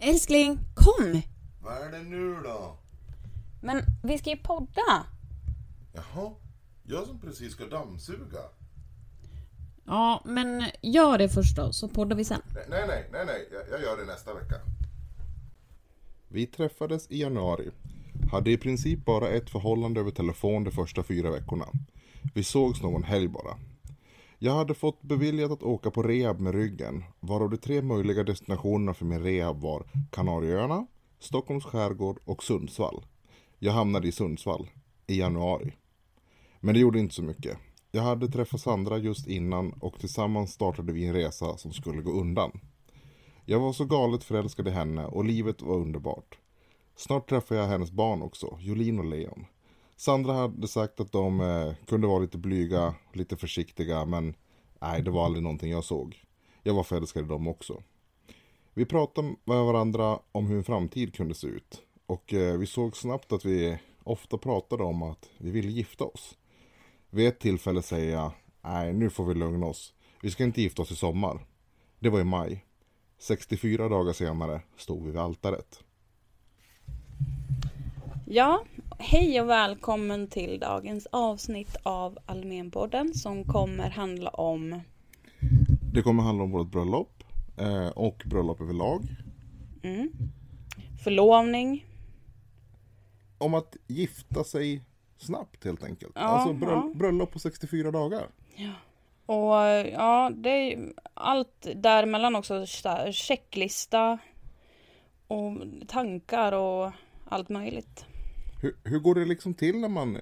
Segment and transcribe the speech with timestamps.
[0.00, 1.22] Älskling, kom!
[1.62, 2.78] Vad är det nu då?
[3.60, 5.06] Men vi ska ju podda.
[5.92, 6.32] Jaha,
[6.82, 8.40] jag som precis ska dammsuga.
[9.84, 12.40] Ja, men gör det först då, så poddar vi sen.
[12.54, 13.48] Nej, nej, nej, nej.
[13.52, 14.54] Jag, jag gör det nästa vecka.
[16.28, 17.70] Vi träffades i januari.
[18.30, 21.66] Hade i princip bara ett förhållande över telefon de första fyra veckorna.
[22.34, 23.56] Vi sågs någon helg bara.
[24.40, 28.94] Jag hade fått beviljat att åka på rehab med ryggen, varav de tre möjliga destinationerna
[28.94, 30.86] för min rehab var Kanarieöarna,
[31.18, 33.04] Stockholms skärgård och Sundsvall.
[33.58, 34.70] Jag hamnade i Sundsvall
[35.06, 35.72] i januari.
[36.60, 37.58] Men det gjorde inte så mycket.
[37.90, 42.10] Jag hade träffat Sandra just innan och tillsammans startade vi en resa som skulle gå
[42.10, 42.60] undan.
[43.44, 46.38] Jag var så galet förälskad i henne och livet var underbart.
[46.96, 49.44] Snart träffade jag hennes barn också, Jolin och Leon.
[49.98, 54.34] Sandra hade sagt att de eh, kunde vara lite blyga, lite försiktiga, men
[54.80, 56.24] nej, det var aldrig någonting jag såg.
[56.62, 57.82] Jag var förälskad i dem också.
[58.74, 61.82] Vi pratade med varandra om hur en framtid kunde se ut.
[62.06, 66.36] Och eh, vi såg snabbt att vi ofta pratade om att vi ville gifta oss.
[67.10, 68.30] Vid ett tillfälle säger jag,
[68.62, 69.94] nej nu får vi lugna oss.
[70.22, 71.46] Vi ska inte gifta oss i sommar.
[71.98, 72.64] Det var i maj.
[73.18, 75.84] 64 dagar senare stod vi vid altaret.
[78.26, 78.64] Ja,
[78.98, 84.80] hej och välkommen till dagens avsnitt av Almenpodden som kommer handla om
[85.92, 87.24] Det kommer handla om vårt bröllop
[87.56, 89.02] eh, och bröllop överlag.
[89.82, 90.10] mm,
[91.04, 91.84] förlovning.
[93.38, 94.82] Om att gifta sig
[95.16, 96.12] snabbt helt enkelt.
[96.14, 96.98] Ja, alltså bröll- ja.
[96.98, 98.26] bröllop på 64 dagar.
[99.26, 99.54] Och
[99.92, 102.66] ja, det är allt däremellan också.
[103.12, 104.18] Checklista
[105.28, 105.52] och
[105.88, 106.92] tankar och
[107.28, 108.04] allt möjligt.
[108.60, 110.18] Hur, hur går det liksom till när man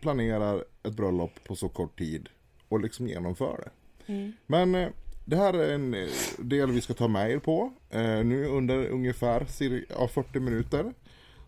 [0.00, 2.28] planerar ett bröllop på så kort tid
[2.68, 4.12] och liksom genomför det?
[4.12, 4.32] Mm.
[4.46, 4.88] Men eh,
[5.24, 6.08] det här är en eh,
[6.38, 10.92] del vi ska ta med er på eh, nu under ungefär cir- ja, 40 minuter.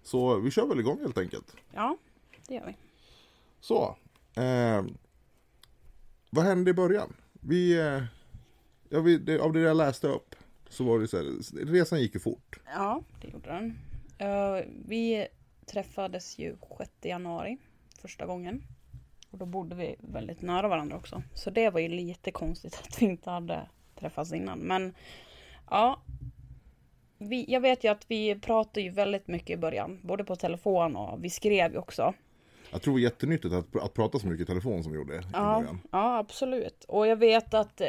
[0.02, 1.56] Så vi kör väl igång helt enkelt.
[1.74, 1.96] Ja,
[2.48, 2.76] det gör vi.
[3.60, 3.96] Så.
[4.34, 4.84] Eh,
[6.30, 7.12] vad hände i början?
[7.32, 8.02] Vi, eh,
[8.88, 10.34] ja, vi, det, av det jag läste upp
[10.68, 12.58] så var det så här, resan gick ju fort.
[12.74, 13.78] Ja, det gjorde den.
[14.18, 15.26] Eh, vi
[15.66, 17.58] träffades ju 6 januari
[18.02, 18.62] första gången.
[19.30, 21.22] Och då bodde vi väldigt nära varandra också.
[21.34, 23.68] Så det var ju lite konstigt att vi inte hade
[23.98, 24.58] träffats innan.
[24.58, 24.94] Men
[25.70, 26.00] ja,
[27.18, 30.00] vi, jag vet ju att vi pratade ju väldigt mycket i början.
[30.02, 32.14] Både på telefon och vi skrev ju också.
[32.70, 35.14] Jag tror det var jättenyttigt att, att prata så mycket i telefon som vi gjorde
[35.16, 35.80] i Ja, början.
[35.92, 36.84] ja, absolut.
[36.84, 37.86] Och jag vet att eh,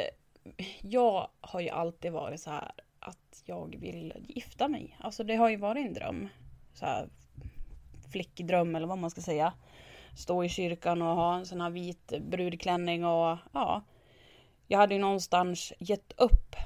[0.80, 4.96] jag har ju alltid varit så här att jag vill gifta mig.
[5.00, 6.28] Alltså det har ju varit en dröm.
[6.74, 7.08] Så här
[8.12, 9.52] flickdröm eller vad man ska säga.
[10.16, 13.82] Stå i kyrkan och ha en sån här vit brudklänning och ja.
[14.66, 16.56] Jag hade ju någonstans gett upp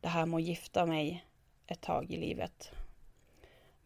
[0.00, 1.24] det här med att gifta mig
[1.66, 2.72] ett tag i livet.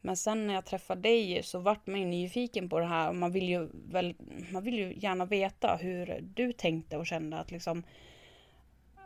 [0.00, 3.16] Men sen när jag träffade dig så vart man ju nyfiken på det här och
[3.16, 4.14] man vill ju, väl,
[4.53, 7.82] man vill ju gärna veta hur du tänkte och kände att liksom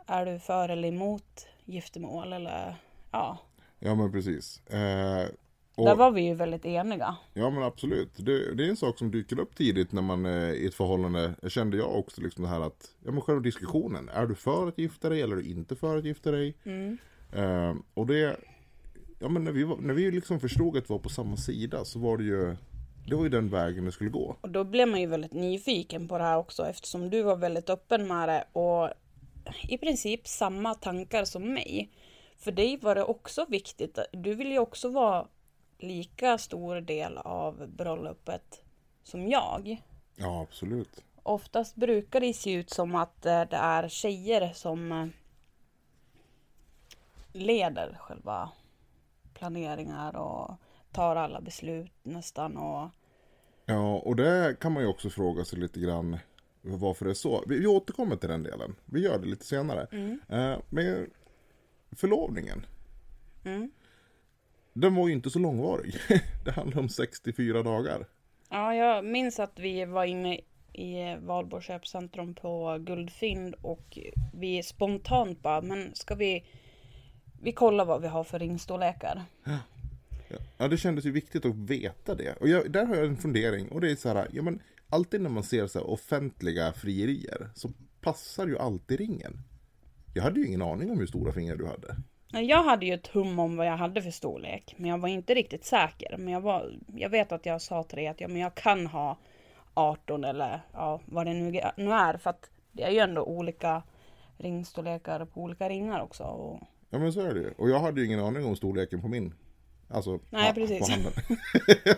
[0.05, 2.75] är du för eller emot giftermål eller
[3.11, 3.37] ja,
[3.79, 4.67] Ja men precis.
[4.67, 5.27] Eh,
[5.77, 7.15] och, där var vi ju väldigt eniga.
[7.33, 8.09] Ja men absolut.
[8.15, 11.33] Det, det är en sak som dyker upp tidigt när man är i ett förhållande.
[11.41, 14.09] Jag kände jag också liksom det här att, ja men själva diskussionen.
[14.09, 16.55] Är du för att gifta dig eller är du inte för att gifta dig?
[16.63, 16.97] Mm.
[17.33, 18.37] Eh, och det,
[19.19, 21.85] ja men när vi, var, när vi liksom förstod att vi var på samma sida
[21.85, 22.55] så var det ju,
[23.07, 24.37] det var ju den vägen det skulle gå.
[24.41, 27.69] Och då blev man ju väldigt nyfiken på det här också eftersom du var väldigt
[27.69, 28.89] öppen med det och
[29.69, 31.91] i princip samma tankar som mig.
[32.37, 35.27] För dig var det också viktigt, du vill ju också vara
[35.77, 38.63] lika stor del av bröllopet
[39.03, 39.83] som jag.
[40.15, 41.03] Ja absolut.
[41.23, 45.07] Oftast brukar det se ut som att eh, det är tjejer som eh,
[47.31, 48.49] leder själva
[49.33, 50.51] planeringar och
[50.91, 52.89] tar alla beslut nästan och
[53.65, 56.17] Ja och det kan man ju också fråga sig lite grann
[56.61, 57.43] varför det är så.
[57.47, 58.75] Vi, vi återkommer till den delen.
[58.85, 59.87] Vi gör det lite senare.
[60.29, 61.09] Eh, men
[61.91, 62.65] förlovningen.
[63.43, 63.71] Mm.
[64.81, 65.95] Den var ju inte så långvarig.
[66.45, 68.05] det handlar om 64 dagar.
[68.49, 70.39] Ja, jag minns att vi var inne
[70.73, 73.99] i Valborg köpcentrum på Guldfynd och
[74.33, 76.45] vi spontant bara, men ska vi
[77.41, 79.25] vi kollar vad vi har för ringstorlekar.
[79.43, 79.57] Ja.
[80.57, 82.33] ja, det kändes ju viktigt att veta det.
[82.33, 83.67] Och jag, där har jag en fundering.
[83.67, 84.59] Och det är så här, ja men
[84.89, 87.71] alltid när man ser så offentliga frierier så
[88.01, 89.39] passar ju alltid ringen.
[90.13, 91.95] Jag hade ju ingen aning om hur stora fingrar du hade.
[92.31, 95.33] Jag hade ju ett hum om vad jag hade för storlek, men jag var inte
[95.33, 96.17] riktigt säker.
[96.17, 98.87] Men jag, var, jag vet att jag sa till dig att ja, men jag kan
[98.87, 99.17] ha
[99.73, 102.17] 18 eller ja, vad det nu, nu är.
[102.17, 103.83] För att det är ju ändå olika
[104.37, 106.23] ringstorlekar på olika ringar också.
[106.23, 106.59] Och
[106.89, 107.53] Ja men så är det ju.
[107.57, 109.33] Och jag hade ju ingen aning om storleken på min.
[109.89, 110.87] Alltså Nej, precis.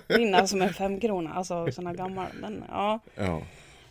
[0.08, 2.28] Din som är fem kronor, alltså här gammal.
[2.34, 3.00] Men ja.
[3.16, 3.42] Ja.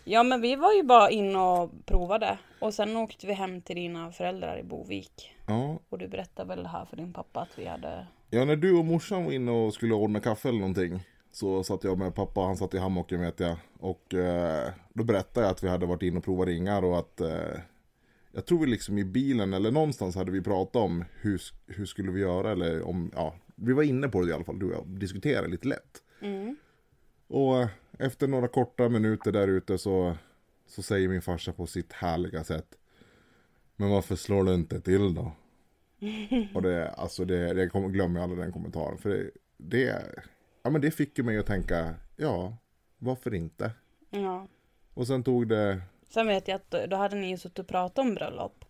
[0.05, 2.39] Ja men vi var ju bara in och provade.
[2.61, 5.35] Och sen åkte vi hem till dina föräldrar i Bovik.
[5.49, 5.79] Ja.
[5.89, 8.07] Och du berättade väl här för din pappa att vi hade...
[8.31, 11.01] Ja när du och morsan var inne och skulle ordna kaffe eller någonting.
[11.33, 13.57] Så satt jag med pappa, han satt i hammocken vet jag.
[13.79, 17.21] Och eh, då berättade jag att vi hade varit inne och provat ringar och att
[17.21, 17.61] eh,
[18.33, 22.13] jag tror vi liksom i bilen eller någonstans hade vi pratat om hur, hur skulle
[22.13, 24.73] vi göra eller om, ja, vi var inne på det i alla fall, du och
[24.73, 26.03] jag, diskuterade lite lätt.
[26.21, 26.57] Mm.
[27.27, 27.69] Och eh,
[27.99, 30.17] efter några korta minuter där ute så,
[30.67, 32.79] så säger min farsa på sitt härliga sätt.
[33.81, 35.33] Men varför slår du inte till då?
[36.55, 38.99] Och det, alltså det, det kommer, glömmer jag aldrig den kommentaren.
[38.99, 40.05] För det, det,
[40.63, 42.57] ja men det fick ju mig att tänka, ja,
[42.99, 43.71] varför inte?
[44.11, 44.47] Ja.
[44.95, 47.99] Och sen tog det, Sen vet jag att då- hade ni ju suttit och pratat
[47.99, 48.65] om bröllop.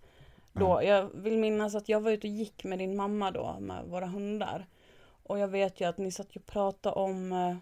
[0.52, 3.84] Då, Jag vill minnas att jag var ute och gick med din mamma då med
[3.84, 4.66] våra hundar.
[5.22, 7.56] Och jag vet ju att ni satt ju och pratade om eh,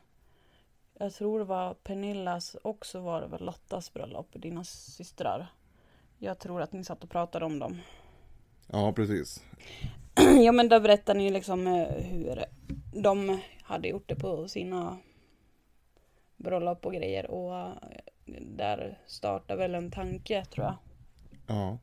[0.98, 5.46] Jag tror det var Pernillas också var det väl Lottas bröllop, dina systrar.
[6.18, 7.78] Jag tror att ni satt och pratade om dem.
[8.66, 9.44] ja precis.
[10.44, 12.44] ja men då berättade ni ju liksom eh, hur
[13.02, 14.98] de hade gjort det på sina
[16.36, 17.30] bröllop och grejer.
[17.30, 17.72] Och eh,
[18.40, 20.76] där startade väl en tanke tror jag.
[21.46, 21.78] Ja.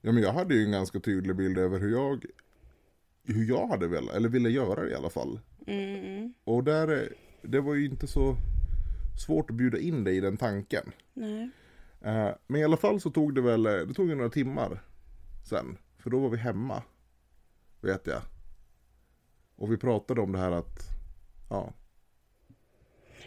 [0.00, 2.24] Ja men jag hade ju en ganska tydlig bild över hur jag,
[3.24, 5.40] hur jag hade velat, eller ville göra det i alla fall.
[5.66, 6.34] Mm.
[6.44, 7.08] Och där, eh,
[7.42, 8.36] det var ju inte så
[9.26, 10.92] svårt att bjuda in dig i den tanken.
[11.14, 11.50] Nej.
[12.00, 14.82] Eh, men i alla fall så tog det väl, eh, det tog ju några timmar
[15.48, 15.78] sen.
[15.98, 16.82] För då var vi hemma.
[17.80, 18.22] Vet jag.
[19.56, 20.78] Och vi pratade om det här att,
[21.50, 21.72] ja.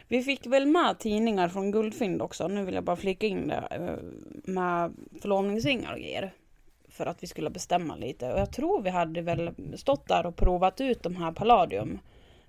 [0.08, 2.48] Vi fick väl med tidningar från Guldfynd också.
[2.48, 3.68] Nu vill jag bara flika in det.
[3.72, 3.98] Eh,
[4.54, 6.34] med förlovningsringar och grejer.
[6.90, 8.34] För att vi skulle bestämma lite.
[8.34, 12.00] Och jag tror vi hade väl stått där och provat ut de här Palladium.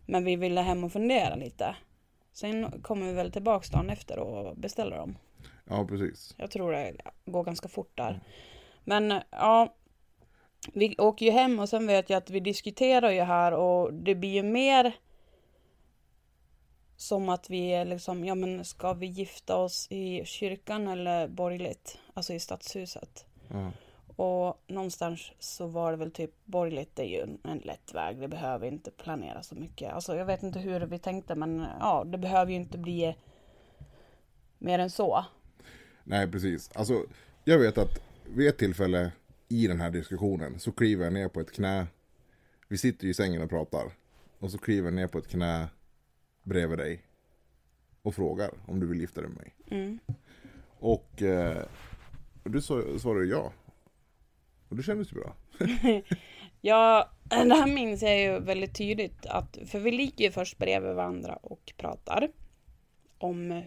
[0.06, 1.76] Men vi ville hem och fundera lite.
[2.32, 5.16] Sen kommer vi väl tillbaks dagen efter och beställer dem.
[5.64, 6.34] Ja, precis.
[6.38, 8.20] Jag tror det går ganska fort där.
[8.84, 9.74] Men ja,
[10.72, 14.14] vi åker ju hem och sen vet jag att vi diskuterar ju här och det
[14.14, 14.92] blir ju mer
[16.96, 21.98] som att vi är liksom, ja men ska vi gifta oss i kyrkan eller borgerligt?
[22.14, 23.26] Alltså i stadshuset.
[23.48, 23.72] Ja.
[24.16, 28.20] Och någonstans så var det väl typ borgerligt, det är ju en, en lätt väg.
[28.20, 29.92] Det behöver inte planera så mycket.
[29.92, 33.16] Alltså jag vet inte hur vi tänkte men ja, det behöver ju inte bli
[34.58, 35.24] mer än så.
[36.04, 36.70] Nej, precis.
[36.74, 37.06] Alltså,
[37.44, 39.12] jag vet att vid ett tillfälle
[39.48, 41.86] i den här diskussionen så kliver jag ner på ett knä.
[42.68, 43.92] Vi sitter ju i sängen och pratar.
[44.38, 45.68] Och så kliver jag ner på ett knä
[46.42, 47.02] bredvid dig.
[48.02, 49.54] Och frågar om du vill gifta dig med mig.
[49.70, 49.98] Mm.
[50.78, 51.64] Och eh,
[52.44, 53.52] du svarade ja.
[54.68, 55.36] Och det kändes ju bra.
[56.66, 59.26] Ja, det här minns jag ju väldigt tydligt.
[59.26, 62.28] Att, för vi ligger ju först bredvid varandra och pratar
[63.18, 63.62] om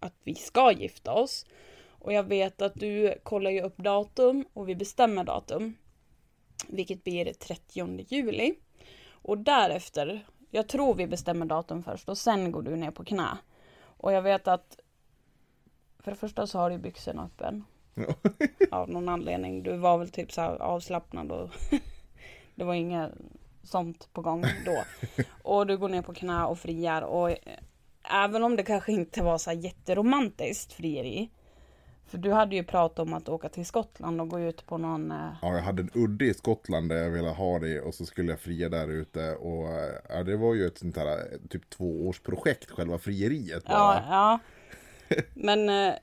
[0.00, 1.46] att vi ska gifta oss.
[1.88, 5.76] Och jag vet att du kollar ju upp datum och vi bestämmer datum.
[6.68, 8.54] Vilket blir 30 juli.
[9.10, 13.38] Och därefter, jag tror vi bestämmer datum först och sen går du ner på knä.
[13.82, 14.78] Och jag vet att
[15.98, 17.64] för det första så har du byxorna öppen.
[17.94, 18.14] Ja.
[18.70, 19.62] Av någon anledning.
[19.62, 21.50] Du var väl typ så avslappnad och
[22.54, 23.12] det var inget
[23.62, 24.84] sånt på gång då.
[25.42, 27.30] Och du går ner på knä och friar och
[28.10, 31.30] även om det kanske inte var så jätteromantiskt frieri.
[32.06, 35.10] För du hade ju pratat om att åka till Skottland och gå ut på någon
[35.10, 38.06] eh, Ja, jag hade en udde i Skottland där jag ville ha det och så
[38.06, 39.34] skulle jag fria där ute.
[39.34, 44.02] Och eh, ja, det var ju ett sånt här eh, typ tvåårsprojekt, själva frieriet bara.
[44.08, 44.40] Ja,
[45.08, 45.16] ja.
[45.34, 45.94] Men eh,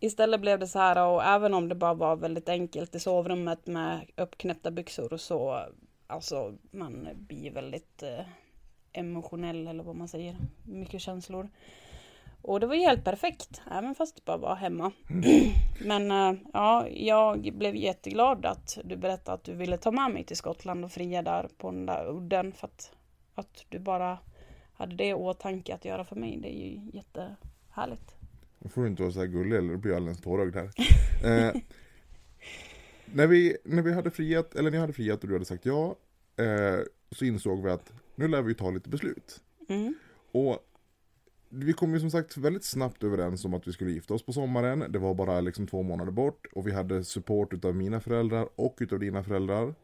[0.00, 3.66] istället blev det så här och även om det bara var väldigt enkelt i sovrummet
[3.66, 5.66] med uppknäppta byxor och så.
[6.06, 8.26] Alltså man blir väldigt eh,
[8.96, 10.36] emotionell eller vad man säger.
[10.62, 11.48] Mycket känslor.
[12.42, 14.92] Och det var ju helt perfekt, även fast det bara var hemma.
[15.84, 20.24] Men eh, ja, jag blev jätteglad att du berättade att du ville ta med mig
[20.24, 22.52] till Skottland och fria där på den där udden.
[22.52, 22.92] För att,
[23.34, 24.18] att du bara
[24.72, 26.38] hade det i åtanke att göra för mig.
[26.42, 28.14] Det är ju jättehärligt.
[28.58, 30.70] Nu får du inte vara så här gullig eller då blir jag alldeles tårögd här.
[31.24, 31.54] eh,
[33.06, 35.66] när, vi, när vi hade friat, eller när jag hade friat och du hade sagt
[35.66, 35.96] ja,
[36.36, 39.40] eh, så insåg vi att nu lär vi ta lite beslut.
[39.68, 39.94] Mm.
[40.32, 40.58] Och
[41.48, 44.32] vi kom ju som sagt väldigt snabbt överens om att vi skulle gifta oss på
[44.32, 44.84] sommaren.
[44.92, 48.76] Det var bara liksom två månader bort och vi hade support utav mina föräldrar och
[48.80, 49.74] utav dina föräldrar.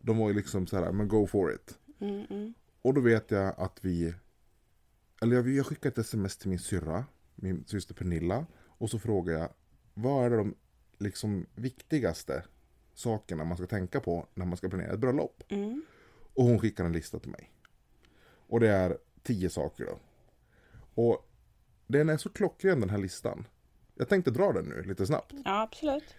[0.00, 1.78] De var ju liksom så här, men go for it.
[2.00, 2.54] Mm, mm.
[2.82, 4.14] Och då vet jag att vi,
[5.22, 8.46] eller jag, jag skickade ett sms till min syrra, min syster Pernilla.
[8.66, 9.48] Och så frågade jag,
[9.94, 10.54] vad är de
[10.98, 12.44] liksom viktigaste
[12.94, 15.42] sakerna man ska tänka på när man ska planera ett bröllop.
[15.48, 15.82] Mm.
[16.34, 17.50] Och hon skickar en lista till mig.
[18.52, 19.98] Och det är tio saker då.
[20.94, 21.28] Och
[21.86, 23.46] den är så klockren den här listan.
[23.94, 25.32] Jag tänkte dra den nu lite snabbt.
[25.44, 26.14] Ja, absolut.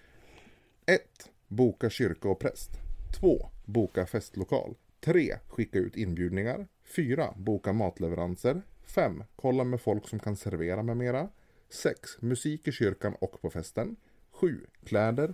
[0.85, 1.01] 1.
[1.47, 2.71] Boka kyrka och präst.
[3.19, 3.49] 2.
[3.65, 4.75] Boka festlokal.
[4.99, 5.37] 3.
[5.47, 6.67] Skicka ut inbjudningar.
[6.83, 7.33] 4.
[7.37, 8.61] Boka matleveranser.
[8.83, 9.23] 5.
[9.35, 11.29] Kolla med folk som kan servera med mera.
[11.69, 12.21] 6.
[12.21, 13.95] Musik i kyrkan och på festen.
[14.31, 14.65] 7.
[14.83, 15.33] Kläder.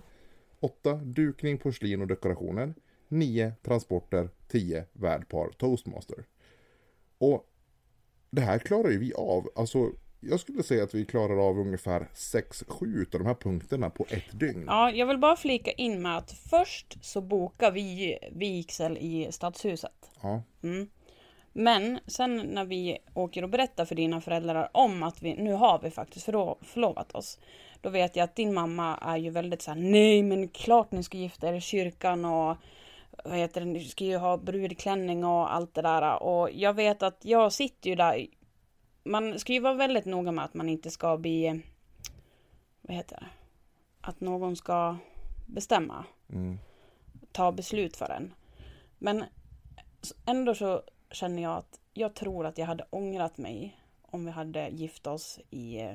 [0.60, 0.94] 8.
[0.94, 2.74] Dukning, porslin och dekorationer.
[3.08, 3.52] 9.
[3.62, 4.28] Transporter.
[4.48, 4.84] 10.
[4.92, 6.24] Värdpar toastmaster.
[7.20, 7.46] Och
[8.30, 9.48] det här klarar ju vi av.
[9.56, 14.06] Alltså, jag skulle säga att vi klarar av ungefär 6-7 av de här punkterna på
[14.08, 14.64] ett dygn.
[14.66, 20.10] Ja, jag vill bara flika in med att först så bokar vi vigsel i stadshuset.
[20.22, 20.42] Ja.
[20.62, 20.88] Mm.
[21.52, 25.80] Men sen när vi åker och berättar för dina föräldrar om att vi nu har
[25.82, 27.38] vi faktiskt förlo- förlovat oss.
[27.80, 31.02] Då vet jag att din mamma är ju väldigt så här: nej men klart ni
[31.02, 32.56] ska gifta er i kyrkan och
[33.24, 36.22] vad heter det, ni ska ju ha brudklänning och allt det där.
[36.22, 38.26] Och jag vet att jag sitter ju där.
[39.04, 41.62] Man ska ju vara väldigt noga med att man inte ska bli,
[42.80, 43.26] vad heter det,
[44.00, 44.96] att någon ska
[45.46, 46.58] bestämma Mm.
[47.32, 48.34] ta beslut för en.
[48.98, 49.24] Men
[50.26, 54.68] ändå så känner jag att jag tror att jag hade ångrat mig om vi hade
[54.68, 55.92] gift oss i eh,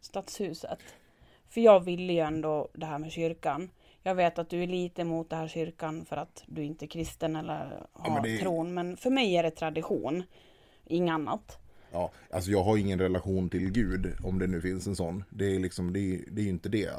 [0.00, 0.78] stadshuset.
[1.48, 3.70] För jag ville ju ändå det här med kyrkan.
[4.06, 6.86] Jag vet att du är lite emot det här kyrkan för att du inte är
[6.88, 8.74] kristen eller har men det- tron.
[8.74, 10.22] Men för mig är det tradition.
[10.86, 11.58] Inget annat.
[11.92, 15.24] Ja, alltså jag har ingen relation till Gud, om det nu finns en sån.
[15.30, 16.90] Det är liksom, det är, det är ju inte det.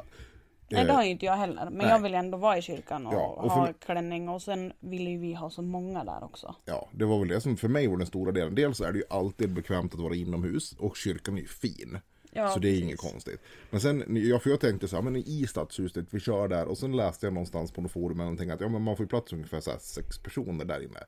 [0.68, 1.64] Nej Eh, det har ju inte jag heller.
[1.64, 1.88] Men nej.
[1.88, 4.28] jag vill ändå vara i kyrkan och, Ja, och ha mig- klänning.
[4.28, 6.54] Och sen vill ju vi ha så många där också.
[6.64, 8.54] Ja, det var väl det som för mig var den stora delen.
[8.54, 11.98] Dels är det ju alltid bekvämt att vara inomhus och kyrkan är ju fin.
[12.36, 13.40] Ja, så det är inget konstigt.
[13.70, 16.66] Men sen, ja, för jag tänkte så här, men i stadshuset, vi kör där.
[16.66, 19.04] Och sen läste jag någonstans på något forum eller någonting att ja, men man får
[19.04, 21.00] ju plats ungefär så här sex personer där inne.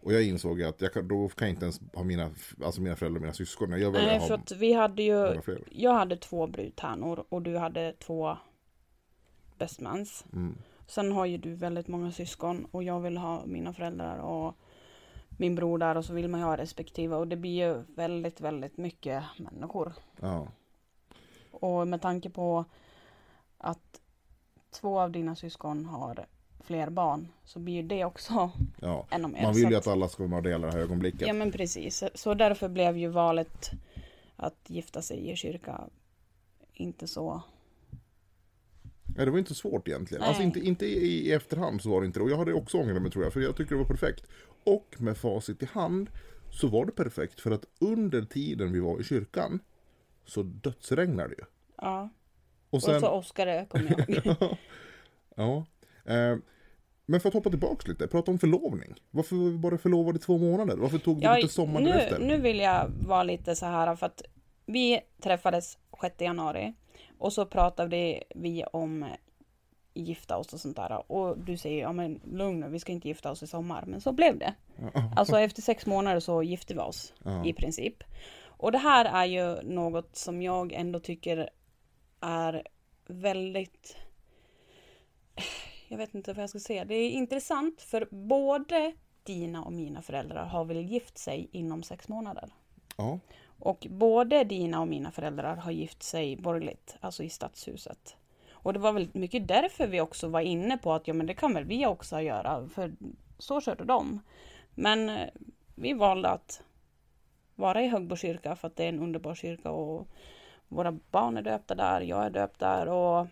[0.00, 2.30] Och jag insåg att jag kan, då kan jag inte ens ha mina,
[2.64, 3.80] alltså mina föräldrar och mina syskon.
[3.80, 5.40] Jag Nej, för att vi hade ju...
[5.70, 8.36] Jag hade två brudtärnor och du hade två
[9.58, 10.24] bestmans.
[10.32, 10.58] Mm.
[10.86, 14.54] Sen har ju du väldigt många syskon och jag vill ha mina föräldrar och
[15.38, 18.40] min bror där och så vill man ju ha respektive och det blir ju väldigt,
[18.40, 19.92] väldigt mycket människor.
[20.20, 20.48] Ja,
[21.60, 22.64] Och med tanke på
[23.58, 24.00] att
[24.70, 26.26] två av dina syskon har
[26.60, 29.06] fler barn så blir det också ja.
[29.10, 29.42] ännu mer.
[29.42, 31.28] Man vill ju att- alla ska vara med det här ögonblicket.
[31.28, 32.04] Ja men precis.
[32.14, 33.70] Så därför blev ju valet
[34.36, 35.80] att gifta sig i kyrka
[36.72, 37.42] inte så...
[39.16, 40.20] Ja, det var inte svårt egentligen.
[40.20, 40.28] Nej.
[40.28, 42.22] Alltså inte, inte i, i efterhand så var det inte det.
[42.22, 44.24] Och jag hade också ångrat mig tror jag, för jag tycker det var perfekt.
[44.64, 46.10] Och med facit i hand
[46.50, 49.60] så var det perfekt för att under tiden vi var i kyrkan
[50.26, 51.44] så dödsregnade det ju.
[51.76, 52.08] Ja.
[52.70, 54.56] Och Och sen, så Oskar kommer jag ihåg.
[55.36, 55.64] ja.
[56.12, 56.36] Eh,
[57.06, 58.94] men för att hoppa tillbaks lite, prata om förlovning.
[59.10, 60.76] Varför var vi bara förlovade i två månader?
[60.76, 62.18] Varför tog det Ja, lite sommaren nu, efter?
[62.18, 64.22] nu vill jag vara lite så här för att
[64.66, 66.74] vi träffades 6 januari
[67.18, 69.06] och så pratade vi om
[69.94, 73.08] gifta oss och sånt där och du säger ja men lugn nu, vi ska inte
[73.08, 74.54] gifta oss i sommar men så blev det.
[75.16, 77.44] Alltså efter sex månader så gifte vi oss Ja.
[77.46, 77.94] i princip.
[78.56, 81.50] Och det här är ju något som jag ändå tycker
[82.20, 82.62] är
[83.06, 83.96] väldigt
[85.88, 86.84] jag vet inte vad jag ska säga.
[86.84, 92.08] Det är intressant för både dina och mina föräldrar har väl gift sig inom sex
[92.08, 92.50] månader.
[92.96, 93.18] Ja,
[93.58, 98.16] Och både dina och mina föräldrar har gift sig borgerligt, alltså i stadshuset.
[98.50, 101.34] Och det var väl mycket därför vi också var inne på att ja men det
[101.34, 102.92] kan väl vi också göra, för
[103.38, 104.20] så körde de.
[104.74, 105.28] Men eh,
[105.74, 106.62] vi valde att
[107.56, 110.08] vara i Högbo kyrka för att det är en underbar kyrka och
[110.68, 113.26] våra barn är döpta där, jag är döpt där och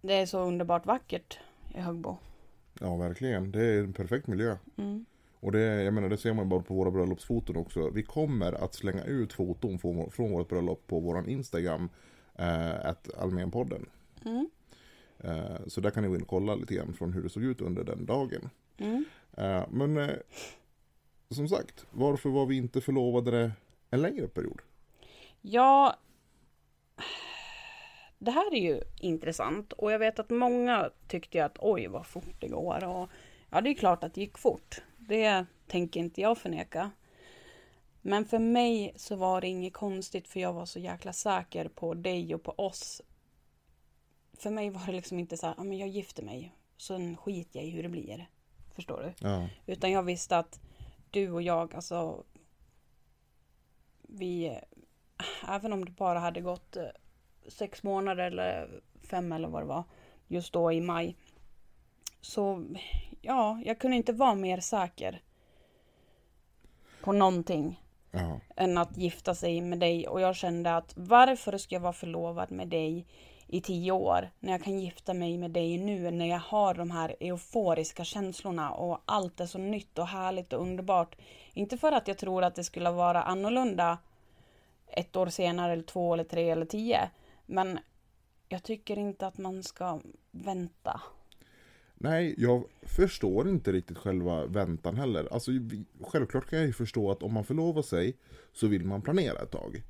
[0.00, 1.38] det är så underbart vackert
[1.74, 2.16] i Högbo.
[2.80, 3.52] ja verkligen.
[3.52, 4.56] Det är en perfekt miljö.
[4.76, 5.06] Mm.
[5.40, 7.90] Och det, jag menar, det ser man bara på våra bröllopsfoton också.
[7.90, 11.88] Vi kommer att slänga ut foton från, från vårt bröllop på våran Instagram,
[12.34, 13.86] eh, Almenpodden.
[14.24, 14.50] Mm.
[15.18, 17.42] Eh, så där kan ni gå in och kolla lite grann från hur det såg
[17.42, 18.50] ut under den dagen.
[18.78, 19.04] Mm.
[19.36, 20.16] Eh, men eh,
[21.30, 23.52] som sagt, varför var vi inte förlovade
[23.90, 24.60] en längre period?
[25.40, 25.96] Ja,
[28.18, 32.40] det här är ju intressant och jag vet att många tyckte att oj vad fort
[32.40, 33.10] det går och
[33.50, 34.82] ja det är klart att det gick fort.
[34.96, 36.90] Det tänker inte jag förneka.
[38.02, 41.94] Men för mig så var det inget konstigt för jag var så jäkla säker på
[41.94, 43.02] dig och på oss.
[44.38, 47.60] För mig var det liksom inte så här, ja men jag gifter mig, sen skiter
[47.60, 48.28] jag i hur det blir.
[48.74, 49.26] Förstår du?
[49.28, 50.60] Ja, Utan jag visste att
[51.16, 52.24] du och jag, alltså
[54.02, 54.58] vi,
[55.48, 56.84] även om det bara hade gått eh,
[57.48, 59.84] sex månader eller fem eller vad det var,
[60.28, 61.16] just då i maj,
[62.20, 62.66] så
[63.20, 65.22] ja, jag kunde inte vara mer säker
[67.02, 68.40] på någonting Ja.
[68.56, 72.50] än att gifta sig med dig och jag kände att varför ska jag vara förlovad
[72.50, 73.06] med dig
[73.48, 76.90] i tio år när jag kan gifta mig med dig nu när jag har de
[76.90, 81.16] här euforiska känslorna och allt är så nytt och härligt och underbart.
[81.54, 83.98] Inte för att jag tror att det skulle vara annorlunda
[84.86, 87.10] ett år senare eller två eller tre eller tio.
[87.46, 87.78] Men
[88.48, 90.00] jag tycker inte att man ska
[90.30, 91.00] vänta.
[91.94, 95.28] Nej, jag förstår inte riktigt själva väntan heller.
[95.32, 95.50] Alltså,
[96.00, 98.16] självklart kan jag ju förstå att om man förlovar sig
[98.52, 99.82] så vill man planera ett tag.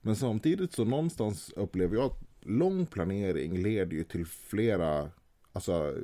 [0.00, 5.10] Men samtidigt så någonstans upplever jag att lång planering leder ju till flera,
[5.52, 5.94] alltså,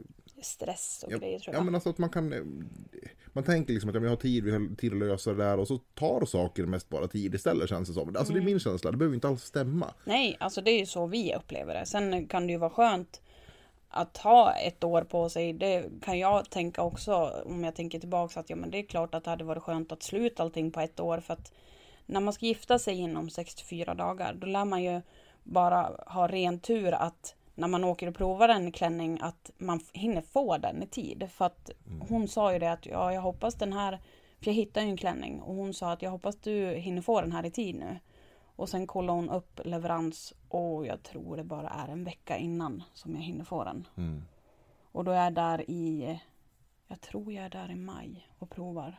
[0.42, 1.64] Stress och ja, grejer tror ja jag.
[1.64, 2.28] men alltså att man kan,
[3.33, 5.59] man tänker liksom att ja, jag har tid, vi har tid att lösa det där
[5.61, 8.09] och så tar saker mest bara tid istället känns det som.
[8.16, 8.35] Alltså Mm.
[8.35, 9.95] det är min känsla, det behöver inte alls stämma.
[10.04, 11.87] Nej, alltså det är ju så vi upplever det.
[11.87, 13.21] Sen kan det ju vara skönt
[13.88, 15.52] att ha ett år på sig.
[15.52, 19.14] Det kan jag tänka också om jag tänker tillbaka att ja men det är klart
[19.14, 21.52] att det hade varit skönt att sluta allting på ett år för att
[22.07, 25.00] när man ska gifta sig inom 64 dagar då lär man ju
[25.49, 30.21] bara ha ren tur att när man åker och provar en klänning att man hinner
[30.21, 31.28] få den i tid.
[31.31, 31.71] För att
[32.09, 33.99] hon sa ju det att ja, jag hoppas den här,
[34.38, 37.21] för jag hittade ju en klänning och hon sa att jag hoppas du hinner få
[37.21, 37.99] den här i tid nu.
[38.57, 42.83] Och sen kollar hon upp leverans och jag tror det bara är en vecka innan
[42.93, 43.88] som jag hinner få den.
[43.97, 44.23] Mm.
[44.93, 46.21] Och då är jag där i,
[46.88, 48.99] jag tror jag är där i maj och provar.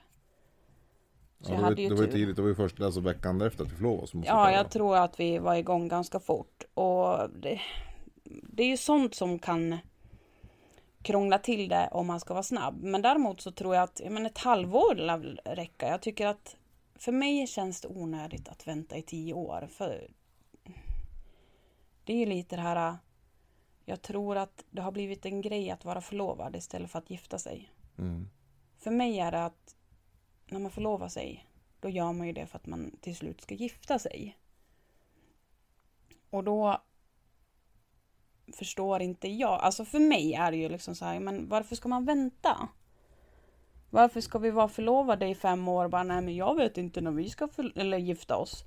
[1.42, 3.72] Så Ja, det, var, det var tidigt, det var ju först alltså veckan efter att
[3.72, 4.12] vi förlovade oss.
[4.14, 6.64] Ja, jag tror att vi var igång ganska fort.
[6.74, 7.62] Och det,
[8.24, 9.78] det är ju sånt som kan
[11.02, 12.84] krångla till det om man ska vara snabb.
[12.84, 15.88] Men däremot så tror jag att men ett halvår lär räcka.
[15.88, 16.56] Jag tycker att
[16.96, 19.68] för mig känns det onödigt att vänta i tio år.
[19.72, 20.08] För
[22.04, 22.98] det är ju lite det här.
[23.86, 27.38] Jag tror att det har blivit en grej att vara förlovad istället för att gifta
[27.38, 27.72] sig.
[27.98, 28.30] Mm.
[28.78, 29.76] För mig är det att
[30.52, 31.46] när man förlovar sig,
[31.80, 34.38] då gör man ju det för att man till slut ska gifta sig.
[36.30, 36.82] Och då
[38.54, 41.90] förstår inte jag, alltså för mig är det ju liksom så här, men varför ska
[41.90, 42.70] man vänta?
[43.90, 45.88] Varför ska vi vara förlovade i fem år?
[45.88, 48.66] Bara, nej men jag vet inte när vi ska för, eller gifta oss.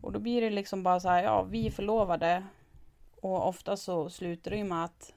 [0.00, 2.44] Och då blir det liksom bara så här, ja vi är förlovade.
[3.20, 5.14] Och ofta så slutar det ju med att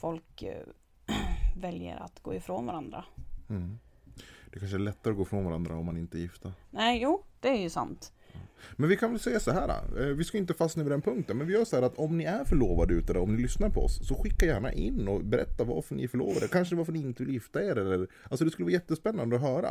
[0.00, 0.66] folk eh,
[1.56, 3.04] väljer att gå ifrån varandra.
[3.50, 3.78] Mm.
[4.56, 6.52] Det kanske är lättare att gå från varandra om man inte är gifta.
[6.70, 8.12] Nej, jo, det är ju sant.
[8.76, 9.68] Men vi kan väl säga så här.
[10.00, 11.36] eh, Vi ska inte fastna vid den punkten.
[11.38, 13.70] Men vi gör så här att om ni är förlovade ute där, om ni lyssnar
[13.70, 14.08] på oss.
[14.08, 16.48] Så skicka gärna in och berätta varför ni är förlovade.
[16.48, 17.76] Kanske varför ni inte vill gifta er.
[17.78, 19.68] Eller, alltså det skulle vara jättespännande att höra.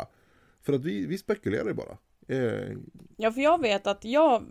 [0.61, 1.97] För att vi, vi spekulerar ju bara.
[2.27, 2.77] Eh,
[3.17, 4.43] Ja, för jag vet att jag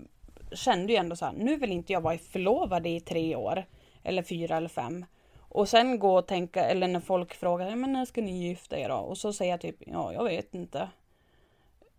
[0.53, 3.65] kände ju ändå så här, nu vill inte jag vara förlovad i tre år.
[4.03, 5.05] Eller fyra eller fem.
[5.55, 8.79] Och sen gå och tänka, eller när folk frågar, "Ja, men när ska ni gifta
[8.79, 8.95] er då?
[8.97, 10.89] Och så säger jag typ, ja, jag vet inte.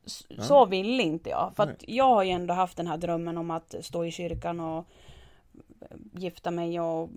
[0.05, 1.51] S- Så vill inte jag.
[1.55, 4.59] För att jag har ju ändå haft den här drömmen om att stå i kyrkan
[4.59, 4.85] och
[6.13, 7.09] gifta mig och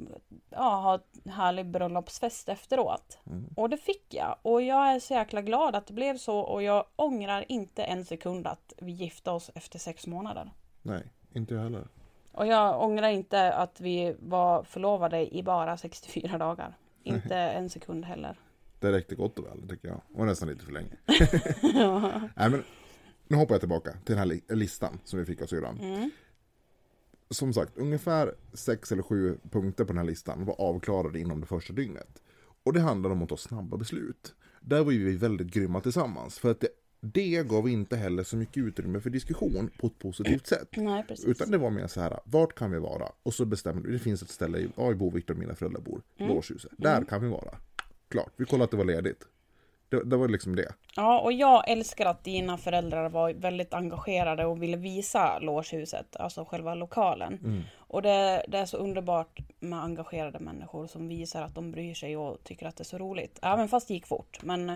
[0.51, 3.19] ja, ha en härlig bröllopsfest efteråt.
[3.57, 4.37] Och det fick jag.
[4.43, 8.05] Och jag är så jäkla glad att det blev så och jag ångrar inte en
[8.05, 10.51] sekund att vi gifte oss efter sex månader.
[10.83, 11.89] nej, inte jag heller.
[12.39, 16.77] Och jag ångrar inte att vi var förlovade i bara 64 dagar.
[17.03, 18.39] Inte en sekund heller.
[18.81, 20.01] Det räckte gott och väl tycker jag.
[20.15, 20.97] Och nästan lite för länge.
[22.37, 22.65] Nej, men,
[23.29, 25.79] nu hoppar jag tillbaka till den här li- listan som vi fick av syrran.
[25.81, 26.11] Mm.
[27.31, 31.47] Som sagt, ungefär sex eller sju punkter på den här listan var avklarade inom det
[31.47, 32.23] första dygnet.
[32.65, 34.35] Och det handlar om att ta snabba beslut.
[34.61, 36.39] Där var ju vi väldigt grymma tillsammans.
[36.39, 36.69] För att det,
[37.01, 40.69] det gav inte heller så mycket utrymme för diskussion på ett positivt sätt.
[40.77, 41.05] Nej.
[41.27, 43.13] Utan det var mer så här, vart kan vi vara?
[43.23, 45.81] Och så bestämmer du, det finns ett ställe i, ja, i Boviktor och mina föräldrar
[45.81, 46.35] bor, Mm.
[46.35, 46.73] Låshuset.
[46.77, 47.55] Där kan vi vara.
[48.09, 49.25] Klart, vi kollade att det var ledigt.
[49.89, 50.73] Det, det var liksom det.
[50.97, 56.45] Ja, och jag älskar att dina föräldrar var väldigt engagerade och ville visa logehuset, alltså
[56.45, 57.65] själva lokalen.
[57.77, 62.17] Och det, det är så underbart med engagerade människor som visar att de bryr sig
[62.17, 63.39] och tycker att det är så roligt.
[63.43, 64.39] Även fast det gick fort.
[64.43, 64.73] Men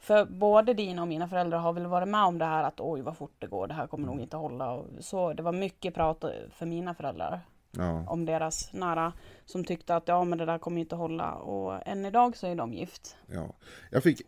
[0.00, 3.00] för både dina och mina föräldrar har väl varit med om det här att oj
[3.00, 4.72] vad fort det går, det här kommer nog inte hålla.
[4.72, 7.40] Och så det var mycket prat för mina föräldrar
[7.72, 9.12] Ja, om deras nära
[9.44, 11.34] som tyckte att ja men det där kommer inte hålla.
[11.34, 13.16] Och än idag så är de gift.
[13.26, 13.54] ja.
[13.90, 14.20] Jag fick,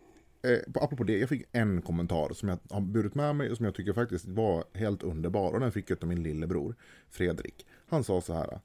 [0.43, 3.65] eh, apropå det, jag fick en kommentar som jag har burit med mig och som
[3.65, 5.53] jag tycker faktiskt var helt underbar.
[5.53, 6.75] Och den fick jag av min lillebror,
[7.09, 7.65] Fredrik.
[7.89, 8.59] Han sa så här.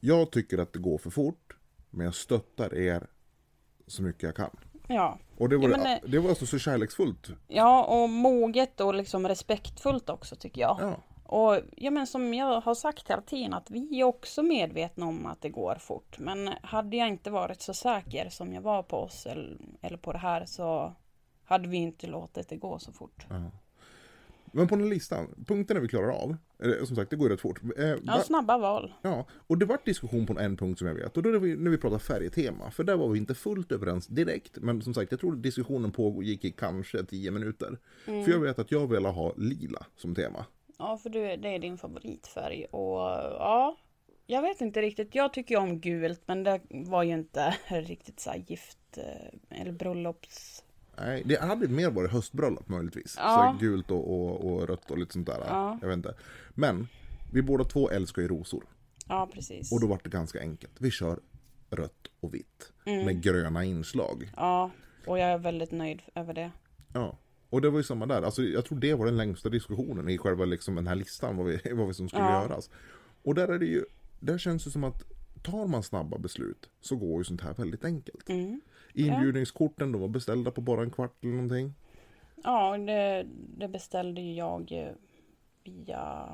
[0.00, 1.56] Jag tycker att det går för fort,
[1.90, 3.06] men jag stöttar er
[3.86, 4.56] så mycket jag kan.
[4.86, 5.18] Ja.
[5.38, 7.28] Och det var, Ja, men, eh, det var alltså så kärleksfullt.
[7.48, 10.76] Ja, och moget och liksom respektfullt också tycker jag.
[10.80, 15.06] Ja, Och ja, men som jag har sagt hela tiden att vi är också medvetna
[15.06, 16.18] om att det går fort.
[16.18, 20.12] Men hade jag inte varit så säker som jag var på oss eller, eller på
[20.12, 20.92] det här så
[21.44, 23.26] hade vi inte låtit det gå så fort.
[23.28, 23.50] Ja.
[24.56, 26.36] Men på den listan, punkterna vi klarar av,
[26.86, 27.60] som sagt det går rätt fort.
[27.78, 28.92] Eh, Ja, snabba val.
[29.02, 31.16] Ja, och det var diskussion på en punkt som jag vet.
[31.16, 32.70] Och då vi, när vi pratar färgtema.
[32.70, 34.58] För där var vi inte fullt överens direkt.
[34.58, 37.78] Men som sagt, jag tror diskussionen pågick i kanske 10 minuter.
[38.04, 40.44] För jag vet att jag ville ha lila som tema.
[40.78, 43.00] Ja, för du, det är din favoritfärg och
[43.38, 43.76] ja,
[44.26, 45.14] jag vet inte riktigt.
[45.14, 50.62] Jag tycker om gult, men det var ju inte riktigt så gift eh, eller bröllops...
[50.96, 53.14] Nej, det hade mer varit höstbröllop möjligtvis.
[53.18, 53.56] Ja.
[53.60, 55.44] Så gult och, och, och rött och lite sånt där.
[55.48, 55.78] Ja.
[55.80, 56.14] Jag vet inte.
[56.50, 56.88] Men,
[57.32, 58.64] vi båda två älskar ju rosor.
[59.08, 59.72] Ja, precis.
[59.72, 60.72] Och då var det ganska enkelt.
[60.78, 61.20] Vi kör
[61.70, 62.72] rött och vitt.
[62.86, 63.04] Mm.
[63.04, 64.30] Med gröna inslag.
[64.36, 64.70] Ja,
[65.06, 66.50] och jag är väldigt nöjd över det.
[66.94, 67.18] Ja.
[67.50, 68.22] Och det var ju samma där.
[68.22, 71.36] Alltså, jag tror det var den längsta diskussionen i själva liksom, den här listan.
[71.36, 72.42] Vad, vi, vad vi som skulle Ja.
[72.42, 72.70] göras.
[73.22, 73.84] Och där är det ju.
[74.20, 75.04] Där känns det som att
[75.42, 78.28] tar man snabba beslut så går ju sånt här väldigt enkelt.
[78.28, 78.60] Mm.
[78.96, 81.74] Inbjudningskorten de var beställda på bara en kvart eller någonting.
[82.44, 83.26] Ja, det,
[83.58, 84.92] det beställde ju jag eh,
[85.64, 86.28] via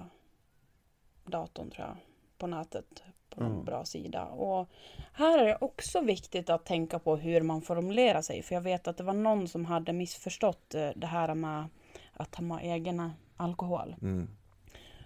[1.25, 1.97] datorn tror jag.
[2.39, 3.03] På nätet.
[3.31, 3.63] På en Ja.
[3.63, 4.25] bra sida.
[4.25, 4.69] Och
[5.13, 8.43] här är det också viktigt att tänka på hur man formulerar sig.
[8.43, 11.69] För jag vet att det var någon som hade missförstått eh, det här med
[12.13, 13.95] att ha med egen alkohol.
[14.03, 14.29] Mm.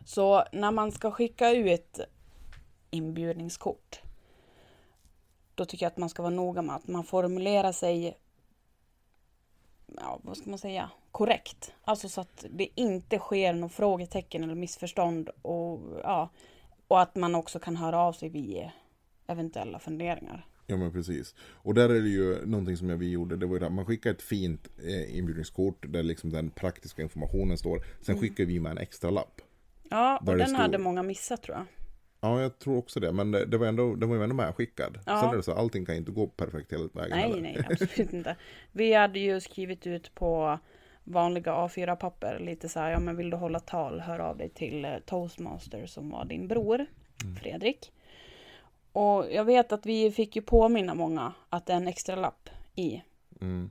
[0.04, 2.00] Så när man ska skicka ut
[2.90, 4.00] inbjudningskort.
[5.56, 8.16] Då tycker jag att man ska vara noga med att man formulerar sig
[9.96, 11.72] ja, vad ska man säga, korrekt.
[11.84, 16.30] Alltså så att det inte sker något frågetecken eller missförstånd och, ja,
[16.88, 18.70] och att man också kan höra av sig vid
[19.26, 20.46] eventuella funderingar.
[20.66, 21.34] Ja men precis.
[21.40, 24.10] Och där är det ju någonting som vi gjorde, det var ju det, man skickar
[24.10, 27.78] ett fint eh, inbjudningskort där liksom den praktiska informationen står.
[28.00, 28.20] Sen Mm.
[28.20, 29.40] skickar vi med en extra lapp.
[29.90, 31.66] Ja, och den stod- hade många missat tror jag.
[32.20, 33.12] Ja, jag tror också det.
[33.12, 34.98] Men det, det var ändå, det var ju ändå medskickad.
[35.06, 35.20] Ja.
[35.20, 37.40] Sen är det så, allting kan inte gå perfekt hela vägen Nej, heller.
[37.40, 38.36] nej, absolut inte.
[38.72, 40.58] Vi hade ju skrivit ut på
[41.04, 44.84] vanliga A4-papper lite så här, ja men vill du hålla tal, hör av dig till
[44.84, 46.86] eh, Toastmaster som var din bror,
[47.40, 47.92] Fredrik.
[48.92, 52.48] Och jag vet att vi fick ju påminna många att det är en extra lapp
[52.74, 53.02] i.
[53.40, 53.70] Mm.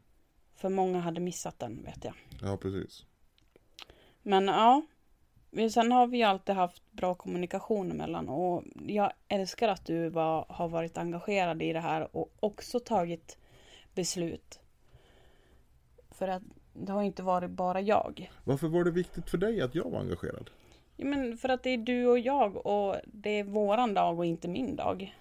[0.56, 2.14] För många hade missat den vet jag.
[2.42, 3.06] Ja, precis.
[4.22, 4.82] Men ja,
[5.56, 10.46] men sen har vi alltid haft bra kommunikation emellan och jag älskar att du var,
[10.50, 13.38] har varit engagerad i det här och också tagit
[13.94, 14.60] beslut.
[16.12, 18.32] För att det har inte varit bara jag.
[18.44, 20.50] Varför var det viktigt för dig att jag var engagerad?
[20.96, 24.26] Ja, men för att det är du och jag och det är våran dag och
[24.26, 25.16] inte min dag.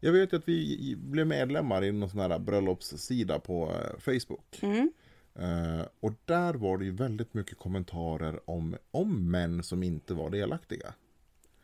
[0.00, 4.58] Jag vet ju att vi blev medlemmar i någon sån här bröllopssida på eh, Facebook.
[4.62, 4.92] Mm.
[5.38, 10.30] Uh, och där var det ju väldigt mycket kommentarer om, om män som inte var
[10.30, 10.94] delaktiga.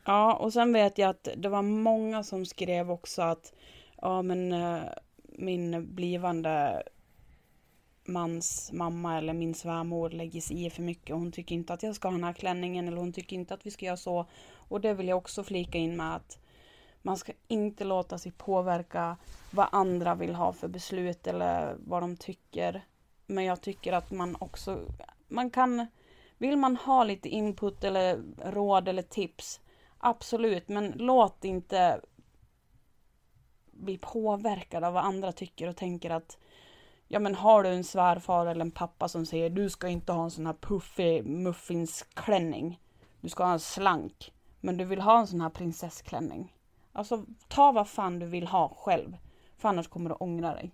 [0.05, 3.53] Ja, och sen vet jag att det var många som skrev också att
[4.03, 4.83] ja, men uh,
[5.39, 6.83] min blivande
[8.05, 11.17] mans mamma eller min svärmor lägger sig i för mycket.
[11.17, 13.67] Hon tycker inte att jag ska ha den här klänningen eller hon tycker inte att
[13.67, 14.27] vi ska göra så.
[14.55, 16.39] Och det vill jag också flika in med att
[17.03, 19.17] man ska inte låta sig påverka
[19.51, 22.85] vad andra vill ha för beslut eller vad de tycker.
[23.27, 24.81] Men jag tycker att man också,
[25.29, 25.87] man kan,
[26.39, 29.61] vill man ha lite input eller råd eller tips,
[29.99, 32.01] absolut, men låt inte
[33.71, 36.39] bli påverkad av vad andra tycker och tänker att
[37.09, 40.25] Ja men har du en svärfar eller en pappa som säger du ska inte ha
[40.25, 42.81] en sån här puffig muffinsklänning.
[43.21, 44.33] Du ska ha en slank.
[44.61, 46.55] Men du vill ha en sån här prinsessklänning.
[46.93, 49.17] Alltså ta vad fan du vill ha själv.
[49.57, 50.71] För annars kommer du ångra dig.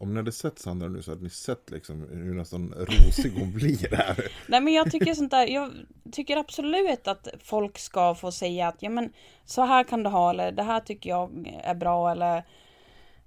[0.00, 3.52] Om ni hade sett Sandra nu så hade ni sett liksom hur nästan rosig hon
[3.52, 4.30] blir där.
[4.46, 5.70] Nej men jag tycker sånt där, jag
[6.12, 9.12] tycker absolut att folk ska få säga att ja men
[9.44, 12.44] så här kan du ha eller det här tycker jag är bra eller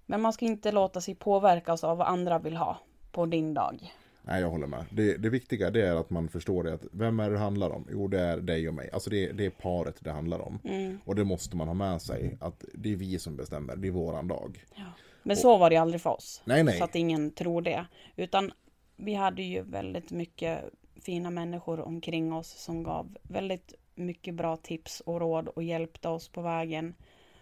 [0.05, 2.79] Men man ska inte låta sig påverkas av vad andra vill ha
[3.11, 3.93] på din dag.
[4.23, 4.85] Nej, jag håller med.
[4.91, 7.87] Det, det viktiga det är att man förstår det att vem är det handlar om?
[7.91, 8.89] Jo, det är dig och mig.
[8.93, 10.59] Alltså det, det är paret det handlar om.
[10.63, 10.99] Mm.
[11.05, 12.37] Och det måste man ha med sig.
[12.41, 13.75] Att det är vi som bestämmer.
[13.75, 14.65] Det är våran dag.
[15.23, 16.41] Men så var det ju aldrig för oss.
[16.45, 16.77] Nej, nej.
[16.77, 17.85] Så att ingen tror det.
[18.15, 18.51] Utan
[18.95, 20.63] vi hade ju väldigt mycket
[21.01, 26.29] fina människor omkring oss som gav väldigt mycket bra tips och råd och hjälpte oss
[26.29, 26.95] på vägen.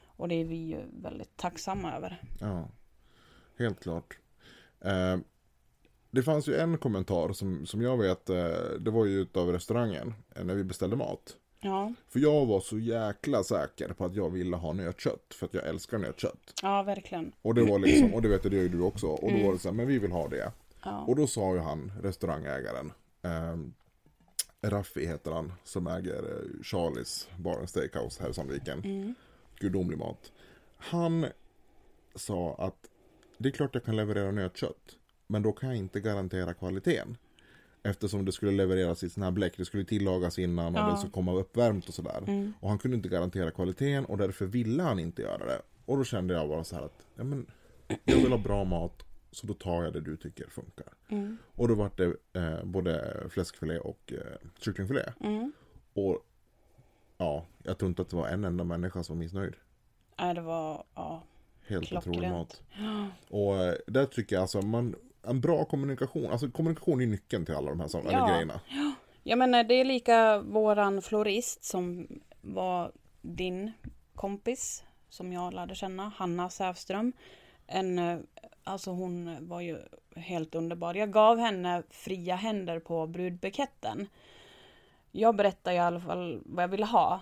[0.05, 2.21] Och det är vi ju väldigt tacksamma över.
[2.39, 2.69] Ja,
[3.59, 4.17] helt klart.
[4.81, 5.17] Eh,
[6.11, 10.13] det fanns ju en kommentar som, som jag vet, eh, det var ju utav restaurangen
[10.35, 11.37] eh, när vi beställde mat.
[11.61, 15.53] Ja, För jag var så jäkla säker på att jag ville ha nötkött, för att
[15.53, 16.53] jag älskar nötkött.
[16.61, 17.31] ja verkligen.
[17.41, 19.07] Och det var liksom, och det vet jag, det gör ju du också.
[19.07, 20.51] Och då var det så här, men vi vill ha det.
[20.83, 21.05] Ja.
[21.07, 22.91] Och då sa ju han, restaurangägaren,
[23.21, 23.73] ehm,
[24.61, 28.79] Raffi heter han, som äger eh, Charlies Bar and Steakhouse här i Sandviken.
[28.83, 29.15] Mm.
[29.59, 30.31] Gudomlig mat.
[30.77, 31.25] Han
[32.15, 32.89] sa att
[33.37, 37.17] det är klart jag kan leverera nötkött, men då kan jag inte garantera kvaliteten.
[37.83, 40.91] Eftersom det skulle levereras i sån här bläck, det skulle tillagas innan och Ja.
[40.91, 42.23] det skulle komma uppvärmt och sådär.
[42.27, 42.53] Mm.
[42.59, 45.61] Och han kunde inte garantera kvaliteten och därför ville han inte göra det.
[45.85, 47.45] Och då kände jag bara så här att, ja men,
[48.05, 50.87] jag vill ha bra mat, så då tar jag det du tycker funkar.
[51.09, 51.37] Mm.
[51.55, 55.03] Och då var det eh, både fläskfilé och eh, kycklingfilé.
[55.19, 55.51] Mm.
[55.93, 56.17] Och
[57.17, 59.53] ja, jag tror inte att det var en enda människa som var missnöjd.
[60.19, 61.23] Nej, det var, ja.
[61.67, 62.61] Helt otrolig Klockrent.
[62.77, 63.21] mat.
[63.29, 64.95] Och eh, där tycker jag alltså, man,
[65.29, 68.27] en bra kommunikation, alltså kommunikation är nyckeln till alla de här som, Ja.
[68.27, 68.59] grejerna.
[69.23, 72.07] Jag menar, det är lika våran florist som
[72.41, 73.71] var din
[74.15, 77.13] kompis som jag lärde känna, Hanna Sävström.
[77.67, 78.19] En, eh,
[78.63, 79.77] alltså hon var ju
[80.15, 80.93] helt underbar.
[80.93, 84.07] Jag gav henne fria händer på brudbuketten.
[85.11, 87.19] Jag berättade i alla fall vad jag ville ha.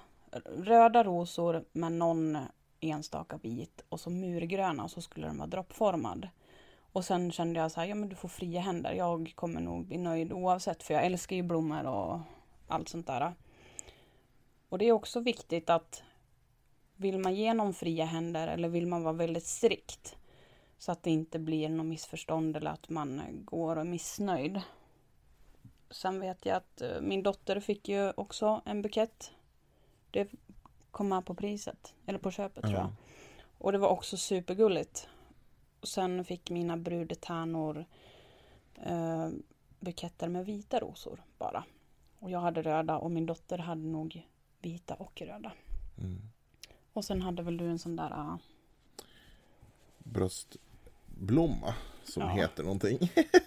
[0.57, 2.37] Röda rosor med någon
[2.79, 6.27] enstaka bit och så murgröna och så skulle den vara droppformad.
[6.91, 8.93] Och sen kände jag så här, ja men du får fria händer.
[8.93, 12.19] Jag kommer nog bli nöjd oavsett för jag älskar ju blommor och
[12.67, 13.33] allt sånt där.
[14.69, 16.03] Och det är också viktigt att
[16.95, 20.17] vill man ge någon fria händer eller vill man vara väldigt strikt
[20.77, 24.61] så att det inte blir något missförstånd eller att man går och är missnöjd.
[25.89, 29.31] Sen vet jag att eh, min dotter fick ju också en bukett.
[30.11, 30.27] Det
[30.91, 32.83] kom med på priset, eller på köpet tror jag.
[32.83, 32.91] Ja.
[33.57, 35.09] Och det var också supergulligt.
[35.81, 37.85] Och sen fick mina brudtärnor
[38.85, 39.29] eh,
[39.79, 41.63] buketter med vita rosor bara.
[42.19, 44.27] Och jag hade röda och min dotter hade nog
[44.61, 45.51] vita och röda.
[45.97, 46.21] Mm.
[46.93, 48.11] Och sen hade väl du en sån där...
[48.13, 48.39] ah,
[50.03, 52.29] Bröstblomma, som Ja.
[52.29, 52.99] heter någonting.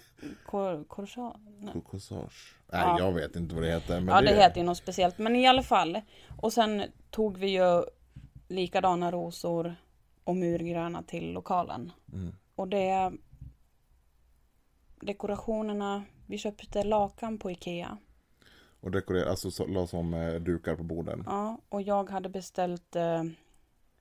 [0.45, 1.73] kor, korsa, nej.
[1.89, 2.55] Corsage.
[2.71, 2.99] Nej, Ja.
[2.99, 4.01] jag vet inte vad det heter.
[4.01, 5.17] Men Ja, det heter ju något speciellt.
[5.17, 6.01] Men i alla fall.
[6.41, 7.83] Och sen tog vi ju
[8.47, 9.75] likadana rosor
[10.23, 11.91] och murgröna till lokalen.
[12.13, 12.35] Mm.
[12.55, 13.11] Och det...
[15.01, 17.97] Dekorationerna, vi köpte lakan på Ikea.
[18.79, 21.23] Och dekorera, alltså så, la som eh, dukar på borden.
[21.25, 23.23] Ja, och jag hade beställt eh,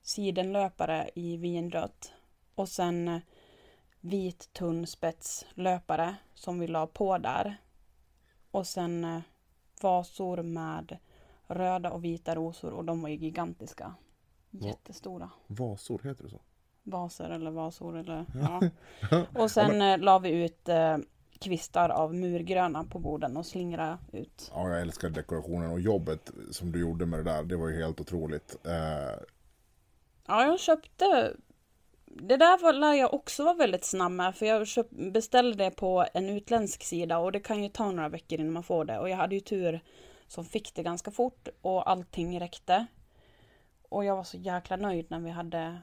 [0.02, 2.12] sidenlöpare i vinrött.
[2.54, 3.20] Och sen eh,
[4.00, 7.56] vit tunn spetslöpare som vi la på där.
[8.50, 9.20] Och sen eh,
[9.82, 10.98] vasor med
[11.46, 13.94] röda och vita rosor och de var ju gigantiska.
[14.50, 15.30] Jättestora.
[15.46, 16.40] Vasor, heter det så?
[16.82, 18.26] Vaser eller vasor eller
[19.10, 19.26] ja.
[19.34, 20.96] Och sen eh, la vi ut eh,
[21.38, 24.50] kvistar av murgröna på borden och slingra ut.
[24.54, 27.42] Ja, jag älskar dekorationen och jobbet som du gjorde med det där.
[27.42, 28.66] Det var ju helt otroligt.
[28.66, 29.22] Eh,
[30.26, 31.34] Ja, jag köpte...
[32.04, 35.70] Det där var, lär jag också vara väldigt snabb med, för jag köp, beställde det
[35.70, 38.98] på en utländsk sida och det kan ju ta några veckor innan man får det.
[38.98, 39.80] Och jag hade ju tur
[40.26, 42.86] som fick det ganska fort och allting räckte.
[43.90, 45.80] Och jag var så jäkla nöjd när vi hade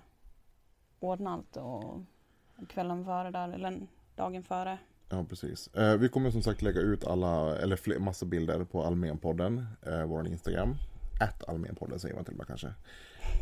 [1.00, 4.78] ordnat allt och kvällen före där, eller dagen före.
[5.10, 5.68] Ja, precis.
[5.68, 10.06] Eh, vi kommer som sagt lägga ut alla, eller fler, massa bilder på Almenpodden, eh,
[10.06, 10.76] vår Instagram.
[11.20, 12.74] Att Almenpodden säger man till och med kanske.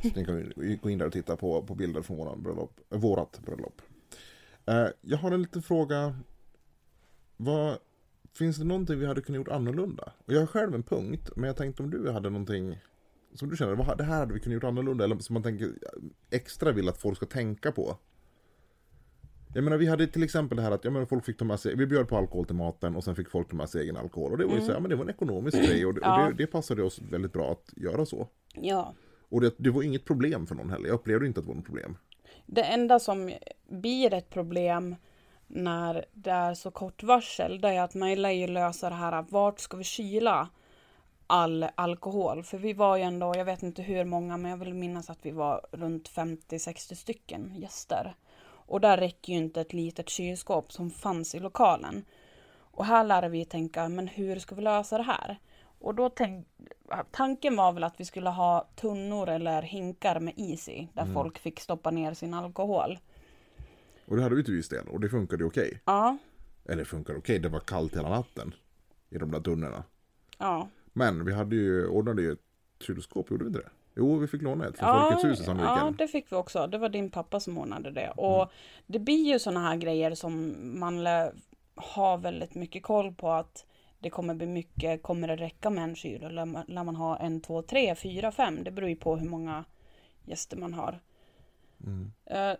[0.01, 2.99] Så ni kan gå in där och titta på, på bilder från våran bröllop, eh,
[2.99, 3.82] vårat bröllop.
[4.65, 6.15] Eh, jag har en liten fråga.
[7.38, 7.78] Vad,
[8.34, 10.12] finns det någonting vi hade kunnat gjort annorlunda?
[10.25, 12.80] Och jag har själv en punkt, men jag tänkte om du hade någonting
[13.36, 15.74] som du känner, vad, det här hade vi kunnat gjort annorlunda, eller som man tänker
[16.30, 17.98] extra vill att folk ska tänka på.
[19.54, 21.60] Jag menar vi hade till exempel det här att jag menar, folk fick ta med
[21.60, 23.98] sig, vi bjöd på alkohol till maten och sen fick folk ta med sig egen
[23.98, 24.32] alkohol.
[24.32, 26.24] Och det var ju så här, men det var en ekonomisk grej och, det, Ja.
[26.24, 28.28] och det, det passade oss väldigt bra att göra så.
[28.54, 28.93] Ja.
[29.30, 31.56] Och det, det var inget problem för någon heller, jag upplevde inte att det var
[31.56, 31.98] något problem.
[32.45, 33.32] Det enda som
[33.69, 34.95] blir ett problem
[35.48, 39.26] när det är så kort varsel, det är att man lär ju lösa det här,
[39.30, 40.50] vart ska vi kyla
[41.28, 42.44] all alkohol?
[42.44, 45.20] För vi var ju ändå, jag vet inte hur många, men jag vill minnas att
[45.26, 48.16] vi var runt 50-60 stycken gäster.
[48.68, 52.06] Och där räcker ju inte ett litet kylskåp som fanns i lokalen.
[52.58, 55.40] Och här lär vi tänka, men hur ska vi lösa det här?
[55.80, 56.48] Och då tänk,
[57.12, 61.38] tanken var väl att vi skulle ha tunnor eller hinkar med is i, där folk
[61.40, 63.00] fick stoppa ner sin alkohol.
[64.08, 65.82] Och det hade vi till viss del och det funkade okej.
[65.86, 66.18] Ja,
[66.66, 68.54] Eller funkade okej, det var kallt hela natten.
[69.10, 69.84] I de där tunnorna.
[70.38, 70.68] ja.
[70.97, 72.39] Men vi hade ju, ordnade ju ett
[72.79, 73.69] kylskåp, gjorde vi inte det?
[73.95, 75.73] Jo, vi fick låna ett från Ja, Folkets hus i Sandviken.
[75.77, 76.67] ja, det fick vi också.
[76.67, 78.10] Det var din pappa som ordnade det.
[78.10, 78.51] Och
[78.88, 81.34] det blir ju sådana här grejer som man lär
[81.75, 83.65] ha väldigt mycket koll på att
[83.99, 87.41] det kommer bli mycket, kommer det räcka med en kyl eller lär man ha en,
[87.41, 88.63] två, tre, fyra, fem?
[88.63, 89.65] Det beror ju på hur många
[90.25, 90.99] gäster man har.
[91.84, 92.12] Mm.
[92.25, 92.58] Eh,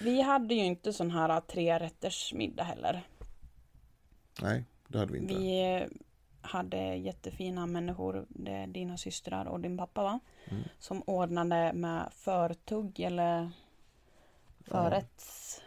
[0.00, 3.02] vi hade ju inte sån här tre rätters middag heller.
[4.42, 5.34] Nej, det hade vi inte.
[5.34, 5.86] Vi
[6.46, 10.20] hade jättefina människor, det är dina systrar och din pappa va?
[10.48, 10.62] Mm.
[10.78, 13.50] Som ordnade med förtugg eller
[14.60, 15.60] förrätts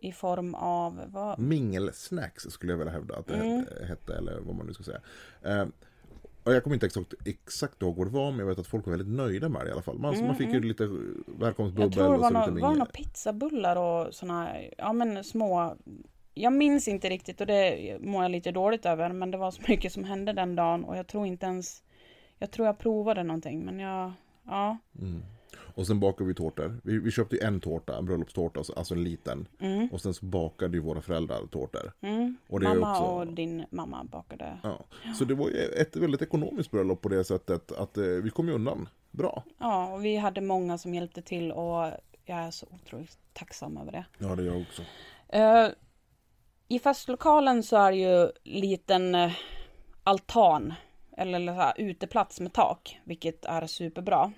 [0.00, 1.38] i form av vad?
[1.38, 3.66] Mingelsnacks skulle jag vilja hävda att det Mm.
[3.88, 5.00] hette, eller vad man nu ska säga.
[5.42, 5.66] Eh,
[6.44, 8.86] och jag kommer inte exakt, exakt ihåg vad det var, men jag vet att folk
[8.86, 9.98] var väldigt nöjda med det i alla fall.
[9.98, 10.86] Man, man fick ju lite
[11.26, 14.48] välkomstbubbel Mm, Jag tror det och var, så lite några, var några pizzabullar och såna,
[14.78, 15.76] ja men små
[16.34, 19.62] Jag minns inte riktigt och det mår jag lite dåligt över men det var så
[19.68, 21.82] mycket som hände den dagen och jag tror inte ens
[22.38, 24.12] Jag tror jag provade någonting men jag
[24.46, 25.22] Ja Mm.
[25.74, 26.80] Och sen bakade vi tårtor.
[26.84, 29.48] Vi, vi köpte en tårta, en bröllopstårta, alltså- en liten.
[29.92, 31.92] Och sen så bakade ju våra föräldrar tårtor.
[32.00, 34.78] mm, Och Mamma också- och din mamma bakade Ja.
[35.18, 38.48] Så det var ju ett väldigt ekonomiskt bröllop på det sättet att eh, vi kom
[38.48, 39.44] ju undan bra.
[39.58, 41.84] Ja och vi hade många som hjälpte till och
[42.24, 44.82] jag är så otroligt tacksam över det Ja, det är jag också.
[45.28, 45.68] Eh,
[46.72, 49.32] I festlokalen så är det ju liten eh,
[50.04, 50.74] altan
[51.16, 54.32] eller så här, uteplats med tak, vilket är superbra.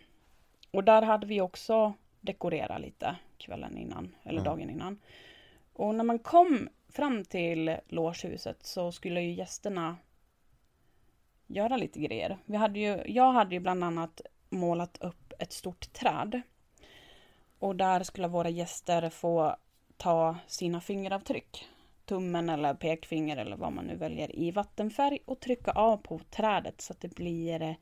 [0.71, 4.45] Och där hade vi också dekorerat lite kvällen innan, eller Ja.
[4.45, 5.01] dagen innan.
[5.73, 9.97] Och när man kom fram till logehuset så skulle ju gästerna
[11.47, 12.39] göra lite grejer.
[12.45, 16.43] Vi hade ju, jag hade ju bland annat målat upp ett stort träd.
[17.59, 19.57] Och där skulle våra gäster få
[19.97, 21.69] ta sina fingeravtryck,
[22.07, 26.81] tummen eller pekfinger eller vad man nu väljer i vattenfärg och trycka av på trädet
[26.81, 27.75] så att det blir eh,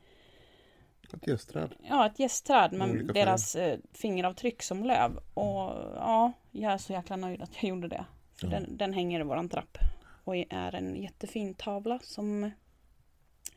[1.15, 1.75] Ett gästträd.
[1.89, 5.17] ja, ett gästträd med deras eh, fingeravtryck som löv.
[5.35, 8.05] Och ja, jag är så jäkla nöjd att jag gjorde det.
[8.41, 8.51] För Ja.
[8.61, 9.79] den, den hänger i våran trapp
[10.25, 12.51] och är en jättefin tavla som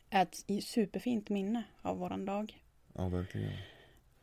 [0.10, 2.60] är ett superfint minne av våran dag.
[2.94, 3.52] Ja, verkligen.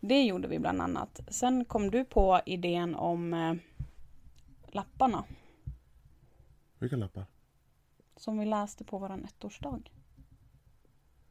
[0.00, 1.20] Det gjorde vi bland annat.
[1.28, 3.54] Sen kom du på idén om eh,
[4.72, 5.24] lapparna
[6.80, 7.26] Vilka lappar?
[8.20, 9.80] som vi läste på våran ettårsdag.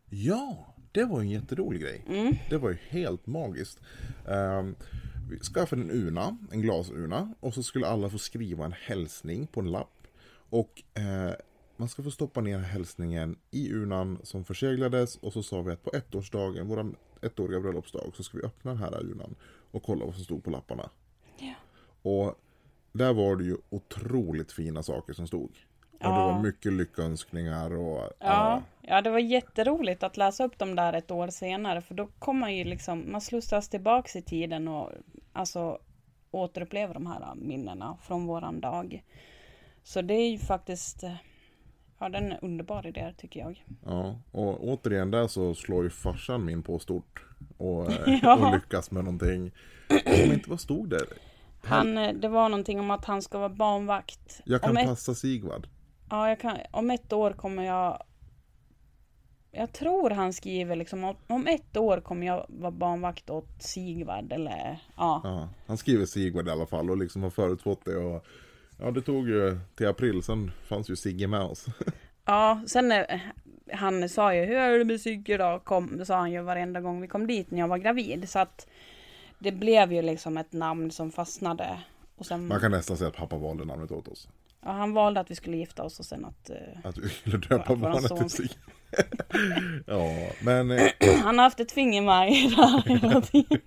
[0.09, 2.05] Ja, det var en jätterolig grej.
[2.07, 2.35] Mm.
[2.49, 3.79] Det var ju helt magiskt.
[4.25, 4.75] Um,
[5.29, 7.33] vi skaffade en urna, en glasurna.
[7.39, 10.07] Och så skulle alla få skriva en hälsning på en lapp.
[10.49, 11.33] Och eh,
[11.77, 15.15] man ska få stoppa ner hälsningen i urnan som förseglades.
[15.15, 18.79] Och så sa vi att på ettårsdagen, vår ettåriga bröllopsdag, så ska vi öppna den
[18.79, 19.35] här urnan.
[19.71, 20.89] Och kolla vad som stod på lapparna.
[21.37, 21.53] Ja.
[22.01, 22.39] Och
[22.91, 25.43] där var det ju otroligt fina saker som stod.
[25.91, 26.31] Och det Ja.
[26.33, 28.09] var mycket lyckönskningar och...
[28.19, 32.07] Ja, ja, det var jätteroligt att läsa upp dem där ett år senare för då
[32.19, 34.91] kommer man ju liksom, man slussas tillbaks i tiden och
[35.33, 35.79] alltså
[36.31, 39.03] återupplever de här minnena från våran dag.
[39.83, 41.03] Så det är ju faktiskt,
[41.99, 43.65] ja den är underbar idé tycker jag.
[43.85, 47.25] Ja, och återigen där så slår ju farsan min på stort.
[47.57, 48.47] Och, eh, Ja.
[48.47, 49.51] och lyckas med någonting.
[50.23, 51.05] Som inte vad stod det?
[51.63, 54.41] Han, eh, det var någonting om att han ska vara barnvakt.
[54.43, 55.67] Jag kan om, ett, passa Sigvard.
[56.09, 58.03] ja, jag kan, om ett år kommer jag
[59.51, 64.31] jag tror han skriver liksom om, om ett år kommer jag vara barnvakt åt Sigvard
[64.31, 65.21] eller ja.
[65.23, 67.97] Ja, han skriver Sigvard i alla fall och liksom har förutspått det.
[67.97, 68.25] Och,
[68.79, 71.65] ja, det tog ju till april, sen fanns ju Sigge med oss.
[72.25, 73.19] Ja, sen eh,
[73.73, 75.61] han sa ju hur är det med Sigge då?
[75.63, 78.29] Kom, sa han ju varenda gång vi kom dit när jag var gravid.
[78.29, 78.67] Så att
[79.39, 81.79] det blev ju liksom ett namn som fastnade.
[82.17, 84.27] Och sen, Man kan nästan säga att pappa valde namnet åt oss.
[84.65, 86.49] ja, han valde att vi skulle gifta oss och sen att...
[86.49, 88.53] eh, Att vi skulle döpa barnet till Sigge.
[89.85, 90.87] Ja, men eh,
[91.23, 93.59] han har haft ett finger med i det här hela tiden.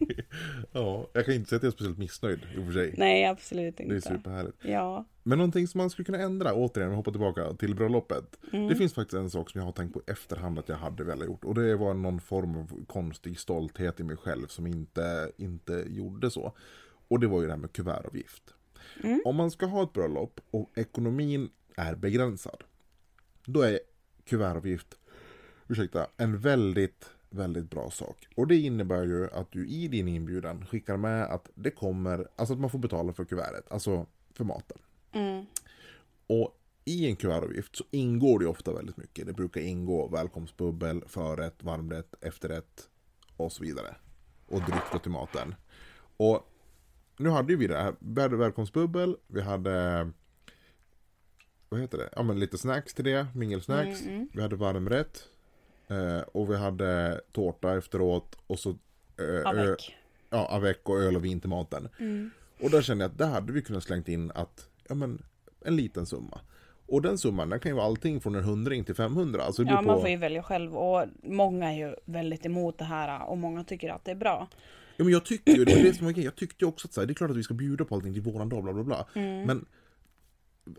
[0.73, 2.95] ja, jag kan inte säga att jag är speciellt missnöjd i och för sig.
[2.97, 4.09] Nej, absolut Det är inte.
[4.09, 4.57] superhärligt.
[4.65, 5.05] Ja.
[5.23, 8.39] Men någonting som man skulle kunna ändra, återigen, och hoppa tillbaka till bröllopet.
[8.53, 8.69] Mm.
[8.69, 11.05] Det finns faktiskt en sak som jag har tänkt på i efterhand att jag hade
[11.05, 11.45] velat gjort.
[11.45, 16.31] Och det var någon form av konstig stolthet i mig själv som inte, inte gjorde
[16.31, 16.53] så.
[17.09, 18.43] Och det var ju det här med kuvertavgift.
[19.05, 19.23] Mm.
[19.25, 22.65] Om man ska ha ett bröllop och ekonomin är begränsad.
[23.45, 23.81] Då är
[24.25, 24.95] kuvertavgift,
[25.69, 28.29] ursäkta, en väldigt, väldigt bra sak.
[28.37, 32.55] Och det innebär ju att du i din inbjudan skickar med att det kommer, alltså
[32.55, 34.79] att man får betala för kuvertet, alltså för maten.
[35.13, 35.47] Mm.
[36.27, 39.27] Och i en kuvertavgift så ingår det ju ofta väldigt mycket.
[39.27, 42.89] Det brukar ingå välkomstbubbel, förrätt, varmrätt, efterrätt
[43.37, 43.97] och så vidare.
[44.47, 45.55] Och dryck då till maten.
[46.17, 46.49] Och
[47.17, 47.95] nu hade ju vi det här.
[47.99, 50.11] Vi hade välkomstbubbel, vi hade
[51.73, 52.09] vad heter det?
[52.17, 54.03] Ja men lite snacks till det, mingelsnacks.
[54.03, 54.29] Mm, mm.
[54.33, 55.29] Vi hade varmrätt.
[55.93, 58.77] Eh, och vi hade tårta efteråt och så eh,
[59.19, 59.93] ö- Avec.
[60.31, 61.89] ja, avec och öl och vin till maten.
[61.99, 62.31] Mm.
[62.61, 65.23] Och där kände jag att där hade vi kunnat slängt in att, ja men,
[65.65, 66.41] en liten summa.
[66.87, 69.43] Och den summan, den kan ju vara allting från en hundring till 500.
[69.43, 72.85] Alltså Ja, man på, får ju välja själv och många är ju väldigt emot det
[72.85, 74.49] här och många tycker att det är bra.
[74.97, 76.25] ja, men jag tyckte ju, det var det som grejen.
[76.25, 78.13] jag tyckte också att så här, det är klart att vi ska bjuda på allting
[78.13, 79.07] till våran dag, bla bla bla.
[79.15, 79.43] Mm.
[79.47, 79.65] Men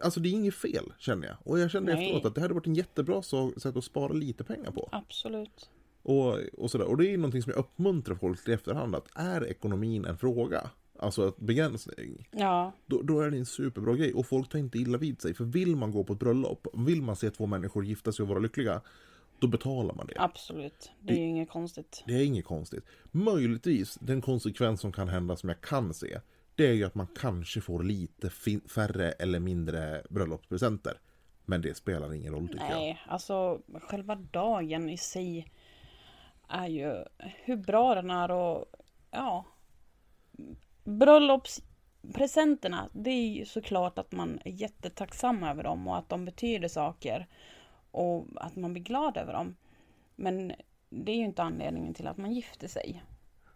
[0.01, 1.38] Alltså det är inget fel känner jag.
[1.43, 2.05] Och jag kände Nej.
[2.05, 4.89] efteråt att det hade varit en jättebra sätt att spara lite pengar på.
[4.91, 5.69] Absolut.
[6.01, 6.86] Och, och, sådär.
[6.86, 8.95] och det är någonting som jag uppmuntrar folk till i efterhand.
[8.95, 10.69] Att är ekonomin en fråga,
[10.99, 14.13] alltså ett begränsning, Ja, då, då är det en superbra grej.
[14.13, 15.34] Och folk tar inte illa vid sig.
[15.34, 18.29] För vill man gå på ett bröllop, vill man se två människor gifta sig och
[18.29, 18.81] vara lyckliga,
[19.39, 20.13] då betalar man det.
[20.17, 20.91] absolut.
[20.99, 22.03] Det är ju inget konstigt.
[22.07, 22.86] Det är inget konstigt.
[23.11, 26.19] Möjligtvis, den konsekvens som kan hända som jag kan se,
[26.55, 28.29] det är ju att man kanske får lite
[28.69, 30.99] färre eller mindre bröllopspresenter.
[31.45, 32.79] Men det spelar ingen roll tycker jag.
[32.79, 35.51] Nej, alltså själva dagen i sig
[36.49, 38.65] är ju hur bra den är och
[39.11, 39.45] ja.
[40.83, 46.67] Bröllopspresenterna, det är ju såklart att man är jättetacksam över dem och att de betyder
[46.67, 47.27] saker.
[47.91, 49.55] Och att man blir glad över dem.
[50.15, 50.53] Men
[50.89, 53.03] det är ju inte anledningen till att man gifter sig.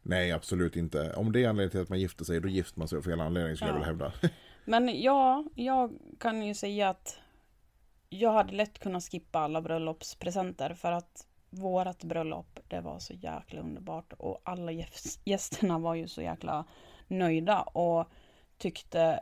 [0.10, 1.14] Nej, absolut inte.
[1.14, 3.22] Om det är anledningen till att man gifter sig, då gifter man sig av fel
[3.22, 3.80] anledning skulle jag Ja.
[3.80, 4.12] vilja hävda.
[4.66, 7.20] Men ja, jag kan ju säga att
[8.10, 13.62] jag hade lätt kunnat skippa alla bröllopspresenter för att vårat bröllop, det var så jäkla
[13.62, 16.66] underbart och alla gäst- gästerna var ju så jäkla
[17.08, 18.08] nöjda och
[18.58, 19.20] tyckte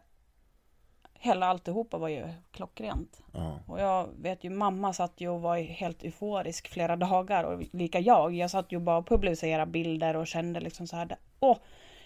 [1.19, 3.23] hela alltihopa var ju klockrent.
[3.33, 3.59] Ja.
[3.67, 7.99] Och jag vet ju, mamma satt ju och var helt euforisk flera dagar och lika
[7.99, 8.33] jag.
[8.33, 11.57] Jag satt ju bara och publicerade bilder och kände liksom så här, åh,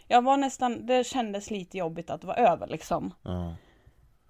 [0.08, 3.14] jag var nästan, det kändes lite jobbigt att det var över liksom.
[3.22, 3.56] Ja.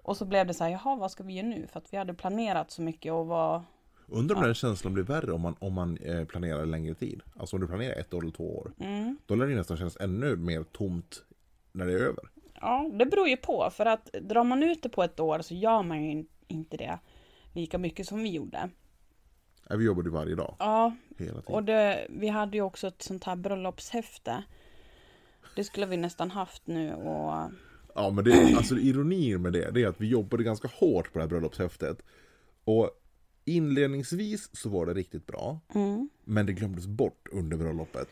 [0.04, 1.68] Och så blev det så här, jaha vad ska vi göra nu?
[1.72, 3.64] För att vi hade planerat så mycket och var...
[4.08, 7.22] Undrar om den känslan blir värre om man, om man eh, planerar längre tid.
[7.40, 8.72] Alltså om du planerar ett år eller två år.
[8.80, 9.18] Mm.
[9.26, 11.24] Då lär det nästan kännas ännu mer tomt
[11.72, 12.24] när det är över.
[12.62, 13.70] Ja, det beror ju på.
[13.70, 16.78] För att drar man ut det på ett år så gör man ju in- inte
[16.78, 17.00] det
[17.54, 18.70] lika mycket som vi gjorde.
[19.70, 20.96] Ja, vi jobbade varje dag, Ja,
[21.46, 24.44] och det, vi hade ju också ett sånt här bröllopshäfte.
[25.56, 27.52] Det skulle vi nästan haft nu och...
[27.96, 31.20] Ja men det, alltså ironin med det, det är att vi jobbade ganska hårt på
[31.20, 32.02] det här bröllopshäftet.
[32.64, 32.90] Och
[33.46, 35.60] inledningsvis så var det riktigt bra.
[35.76, 36.10] Mm.
[36.24, 38.10] Men det glömdes bort under bröllopet.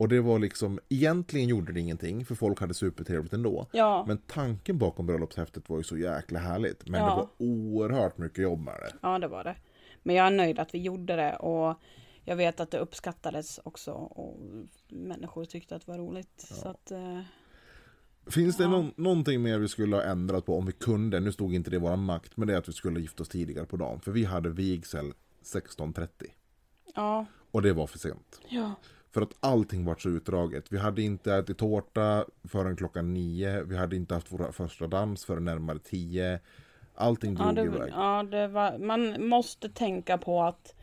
[0.00, 3.66] Och det var liksom, egentligen gjorde det ingenting för folk hade supertrevligt ändå.
[3.72, 6.88] Ja, Men tanken bakom bröllopshäftet var ju så jäkla härligt.
[6.88, 7.06] Men Ja.
[7.10, 8.92] det var oerhört mycket jobb med det.
[9.02, 9.56] ja det var det.
[10.02, 11.74] Men jag är nöjd att vi gjorde det och
[12.24, 14.36] jag vet att det uppskattades också och
[14.88, 16.40] människor tyckte att det var roligt.
[16.40, 16.90] Så att...
[16.90, 17.20] Eh,
[18.26, 18.70] Finns det Ja.
[18.70, 21.20] någon, någonting mer vi skulle ha ändrat på om vi kunde?
[21.20, 23.28] Nu stod inte det i vår makt, men det är att vi skulle gifta oss
[23.28, 24.00] tidigare på dagen.
[24.00, 25.12] För vi hade vigsel
[25.44, 26.08] 16.30.
[26.94, 28.40] ja, Och det var för sent.
[28.48, 28.74] ja.
[29.10, 30.72] För att allting var så utdraget.
[30.72, 33.62] Vi hade inte ätit tårta förrän klockan nio.
[33.62, 36.40] Vi hade inte haft vår första dans förrän närmare tio.
[36.94, 37.92] Allting Ja, drog det, iväg.
[37.96, 40.74] ja det var, man måste tänka på att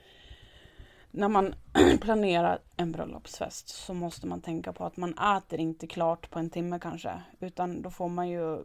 [1.11, 1.55] när man
[2.01, 6.49] planerar en bröllopsfest så måste man tänka på att man äter inte klart på en
[6.49, 7.21] timme kanske.
[7.39, 8.63] Utan då får man ju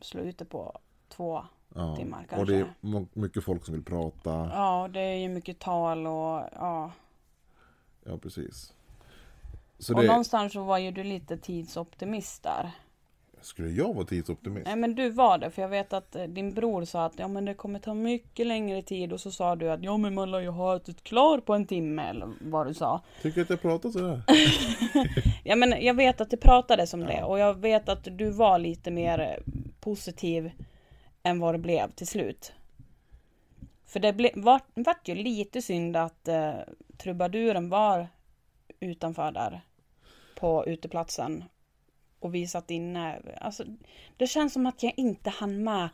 [0.00, 0.78] slå ut det på
[1.08, 1.44] två.
[1.74, 1.96] Ja.
[1.96, 3.20] timmar Och det är kanske.
[3.20, 4.30] mycket folk som vill prata.
[4.54, 6.92] Ja, det är ju mycket tal och ja.
[8.04, 8.74] Ja, precis.
[9.78, 12.70] Så Och det, någonstans så var ju du lite tidsoptimist där.
[13.40, 14.66] skulle jag vara tidsoptimist?
[14.66, 17.28] Nej men du var det, för jag vet att eh, din bror sa att ja
[17.28, 20.30] men det kommer ta mycket längre tid och så sa du att ja men man
[20.30, 23.00] lär ju ha ätit klar på en timme eller vad du sa.
[23.22, 24.22] Tycker att jag pratar sådär?
[25.44, 28.58] Ja men jag vet att det pratades om det och jag vet att du var
[28.58, 30.50] lite mer eh, positiv
[31.22, 32.52] än vad det blev till slut.
[33.86, 36.52] För det ble, var, vart ju lite synd att eh,
[36.98, 38.08] trubaduren var
[38.80, 39.60] utanför där
[40.40, 41.44] på uteplatsen
[42.20, 43.22] och vi satt inne.
[43.40, 43.64] Alltså,
[44.16, 45.88] det känns som att jag inte hann med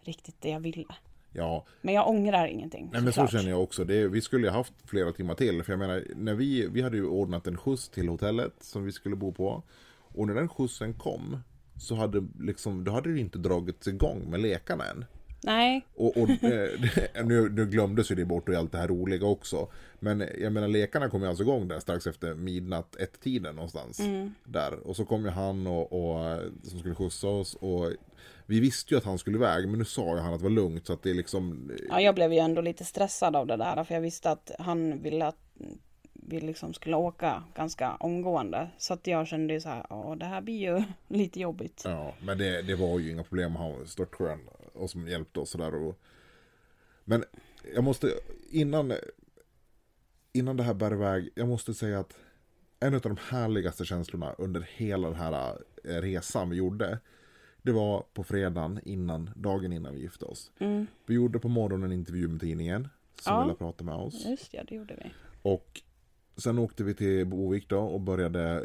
[0.00, 0.94] riktigt det jag ville.
[1.32, 2.90] Ja, Men jag ångrar ingenting.
[2.92, 3.30] Nej men så såklart.
[3.30, 3.84] känner jag också.
[3.84, 5.62] Det, vi skulle ju haft flera timmar till.
[5.62, 8.92] För jag menar, när vi, vi hade ju ordnat en skjuts till hotellet som vi
[8.92, 9.62] skulle bo på.
[10.14, 11.36] Och när den skjutsen kom
[11.80, 15.04] så hade liksom, då hade det inte dragits igång med lekarna än.
[15.40, 16.70] Nej, Och, och eh,
[17.24, 19.68] nu, nu glömdes ju det bort och allt det här roliga också.
[19.98, 24.00] Men jag menar lekarna kom ju alltså igång där strax efter midnatt, ett tiden någonstans.
[24.44, 24.86] Där.
[24.86, 27.54] Och så kom ju han och, och eh, som skulle skjutsa oss.
[27.54, 27.92] Och
[28.46, 30.50] vi visste ju att han skulle iväg men nu sa ju han att det var
[30.50, 33.84] lugnt så att det liksom Ja, jag blev ju ändå lite stressad av det där
[33.84, 35.36] för jag visste att han ville att
[36.12, 38.68] vi liksom skulle åka ganska omgående.
[38.78, 41.82] Så att jag kände ju så här, ja det här blir ju lite jobbigt.
[41.84, 43.56] Ja, men det, det var ju inga problem.
[43.56, 44.38] Han var störtskön
[44.78, 45.74] och som hjälpte oss sådär.
[45.74, 45.98] Och...
[47.04, 47.24] Men
[47.74, 48.14] jag måste,
[48.50, 48.92] innan,
[50.32, 52.18] innan det här bär iväg, jag måste säga att
[52.80, 56.98] en av de härligaste känslorna under hela den här eh, resan vi gjorde,
[57.62, 60.50] det var på fredagen innan, dagen innan vi gifte oss.
[60.58, 60.86] Mm.
[61.06, 62.88] Vi gjorde på morgonen en intervju med tidningen
[63.20, 63.42] som Ja.
[63.42, 64.26] ville prata med oss.
[64.26, 65.10] Just ja, det gjorde vi.
[65.42, 65.80] Och
[66.36, 68.64] sen åkte vi till Bovik då och började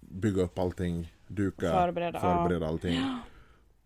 [0.00, 2.42] bygga upp allting, duka, Förbereda, ja.
[2.42, 2.98] förbereda allting.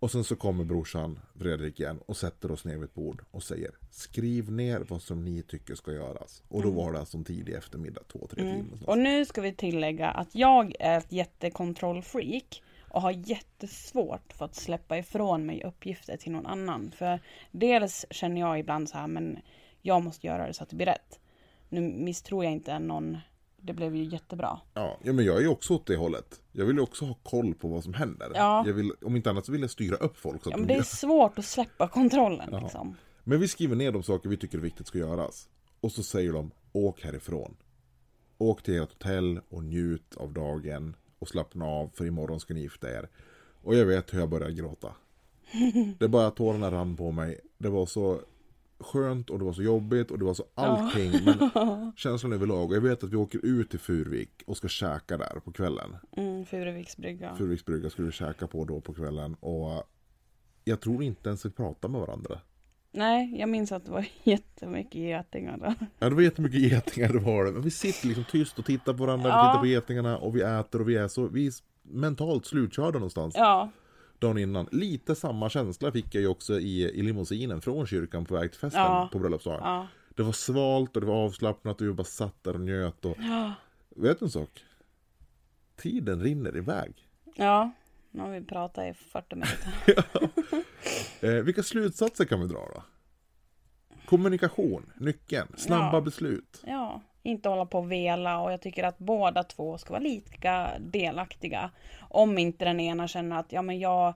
[0.06, 3.42] Och sen så kommer brorsan Fredrik igen och sätter oss ner vid ett bord och
[3.42, 6.42] säger Skriv ner vad som ni tycker ska göras.
[6.48, 8.76] Och då var det alltså en tidig eftermiddag, två, tre timmar.
[8.76, 8.84] Mm.
[8.86, 14.54] Och nu ska vi tillägga att jag är ett jättekontrollfreak och har jättesvårt för att
[14.54, 16.90] släppa ifrån mig uppgifter till någon annan.
[16.90, 19.38] För dels känner jag ibland så här, men
[19.82, 21.20] jag måste göra det så att det blir rätt.
[21.68, 23.18] Nu misstror jag inte någon.
[23.66, 24.60] Det blev ju jättebra.
[24.74, 26.42] Ja, ja, men jag är ju också åt det hållet.
[26.52, 28.30] Jag vill ju också ha koll på vad som händer.
[28.34, 28.62] Ja.
[28.66, 30.44] Jag vill, om inte annat så vill jag styra upp folk.
[30.44, 32.60] Så Ja, men det är svårt att släppa kontrollen Ja.
[32.60, 32.96] liksom.
[33.24, 35.48] men vi skriver ner de saker vi tycker är viktigt ska göras.
[35.80, 37.56] Och så säger de, åk härifrån.
[38.38, 40.96] Åk till ert hotell och njut av dagen.
[41.18, 43.08] Och slappna av, för imorgon ska ni gifta er.
[43.62, 44.92] Och jag vet hur jag börjar gråta.
[45.98, 47.40] Det bara tårarna rann på mig.
[47.58, 48.20] Det var så
[48.80, 51.12] skönt och det var så jobbigt och det var så allting.
[51.24, 52.70] Men känslan överlag.
[52.70, 55.96] Och jag vet att vi åker ut till Furvik och ska käka där på kvällen.
[56.16, 57.36] Mm, Furuviks brygga.
[57.36, 59.34] Furuviks brygga skulle vi käka på då på kvällen.
[59.34, 59.84] Och
[60.64, 62.38] jag tror inte ens vi pratade med varandra.
[62.92, 65.74] Nej, jag minns att det var jättemycket getingar där.
[65.98, 67.52] Ja, det var jättemycket getingar det var det.
[67.52, 69.50] Men vi sitter liksom tyst och tittar på varandra, vi Ja.
[69.52, 71.52] tittar på getingarna och vi äter och vi är så, vi är
[71.82, 73.70] mentalt slutkörda någonstans Ja,
[74.18, 74.68] dagen innan.
[74.72, 78.60] Lite samma känsla fick jag ju också i, i limousinen från kyrkan på väg till
[78.60, 79.08] festen Ja.
[79.12, 79.60] på bröllopsdagen.
[79.64, 79.86] ja.
[80.16, 83.16] Det var svalt och det var avslappnat och vi bara satt där och njöt och
[83.20, 83.52] Ja,
[83.96, 84.64] vet du en sak?
[85.76, 87.08] Tiden rinner iväg.
[87.36, 87.72] ja.
[88.10, 89.72] Nu har vi pratat i 40 minuter.
[91.20, 92.82] Eh, vilka slutsatser kan vi dra då?
[94.06, 96.62] Kommunikation, nyckeln, snabba beslut.
[96.66, 100.70] Ja, inte hålla på och vela och jag tycker att båda två ska vara lika
[100.80, 101.70] delaktiga.
[102.00, 104.14] Om inte den ena känner att ja men jag,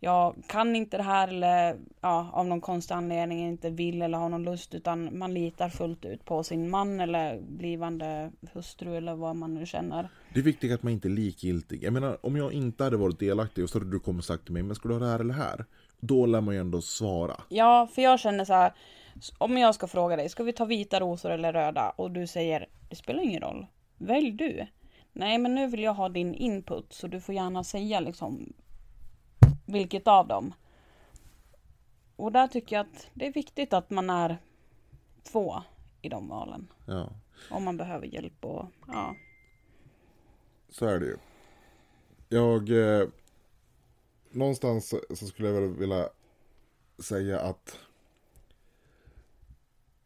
[0.00, 4.28] jag kan inte det här eller ja, av någon konstig anledning inte vill eller har
[4.28, 9.36] någon lust utan man litar fullt ut på sin man eller blivande hustru eller vad
[9.36, 10.08] man nu känner.
[10.34, 11.84] Det är viktigt att man inte är likgiltig.
[11.84, 14.44] Jag menar, om jag inte hade varit delaktig och så hade du kommit och sagt
[14.44, 15.64] till mig, men ska du ha det här eller här?
[16.00, 17.36] Då lär man ju ändå svara.
[17.48, 18.72] Ja, för jag känner så här.
[19.38, 21.90] Om jag ska fråga dig, ska vi ta vita rosor eller röda?
[21.90, 23.66] Och du säger, det spelar ingen roll.
[23.96, 24.66] Välj du.
[25.12, 28.52] Nej, men nu vill jag ha din input så du får gärna säga liksom
[29.66, 30.54] vilket av dem.
[32.16, 34.38] Och där tycker jag att det är viktigt att man är
[35.22, 35.62] två
[36.02, 36.68] i de valen.
[36.86, 37.12] Ja,
[37.50, 39.14] Om man behöver hjälp och ja.
[40.68, 41.16] så är det ju.
[42.28, 42.70] Jag...
[42.70, 43.08] Eh,
[44.30, 46.08] någonstans så skulle jag väl vilja
[46.98, 47.78] säga att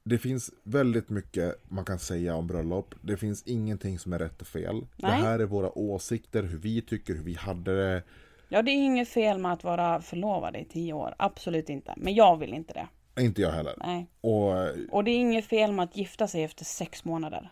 [0.09, 2.94] det finns väldigt mycket man kan säga om bröllop.
[3.02, 4.80] Det finns ingenting som är rätt och fel.
[4.96, 5.20] Det Nej.
[5.20, 8.02] här är våra åsikter, hur vi tycker, hur vi hade det.
[8.48, 11.14] Ja, det är inget fel med att vara förlovad i tio år.
[11.18, 11.94] Absolut inte.
[11.96, 13.22] Men jag vill inte det.
[13.22, 13.74] Inte jag heller.
[13.84, 14.07] Nej.
[14.20, 14.52] Och
[14.90, 17.50] Och det är inget fel med att gifta sig efter sex månader.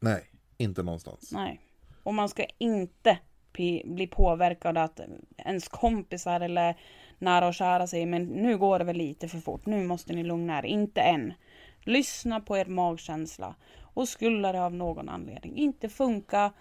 [0.00, 0.24] nej,
[0.56, 1.32] inte någonstans.
[1.32, 1.60] Nej.
[2.02, 3.18] Och man ska inte
[3.84, 5.00] bli påverkad att
[5.38, 6.76] ens kompisar eller
[7.18, 10.24] nära och kära säger men nu går det väl lite för fort, nu måste ni
[10.24, 10.66] lugna er.
[10.66, 11.32] Inte än.
[11.86, 13.54] Lyssna på er magkänsla.
[13.82, 16.52] Och skulle det av någon anledning inte funka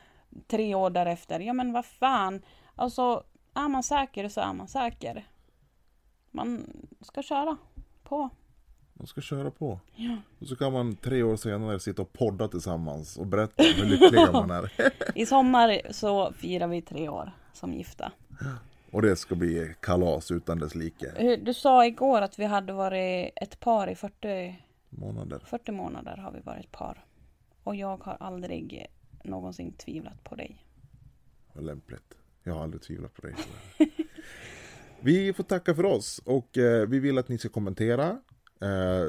[0.47, 2.41] tre år därefter, ja men vad fan.
[2.75, 3.23] Alltså,
[3.53, 5.25] är man säker så är man säker.
[6.31, 6.65] Man
[7.01, 7.57] ska köra
[8.03, 8.29] på.
[8.93, 9.79] Man ska köra på.
[9.95, 10.17] Ja.
[10.39, 14.31] Och så kan man tre år senare sitta och podda tillsammans och berätta hur lyckliga
[14.31, 14.71] man är.
[15.15, 18.11] I sommar så firar vi tre år som gifta.
[18.91, 21.37] Och det ska bli kalas utan dess like.
[21.41, 24.64] Du sa igår att vi hade varit ett par i 40,
[24.97, 25.41] Månader.
[25.45, 27.05] 40 månader har vi varit par.
[27.63, 28.87] Och jag har aldrig
[29.23, 30.65] någonsin tvivlat på dig.
[31.53, 32.17] Vad lämpligt.
[32.43, 33.35] Jag har aldrig tvivlat på dig.
[35.01, 38.19] vi får tacka för oss och eh, vi vill att ni ska kommentera.
[38.61, 39.05] Eh,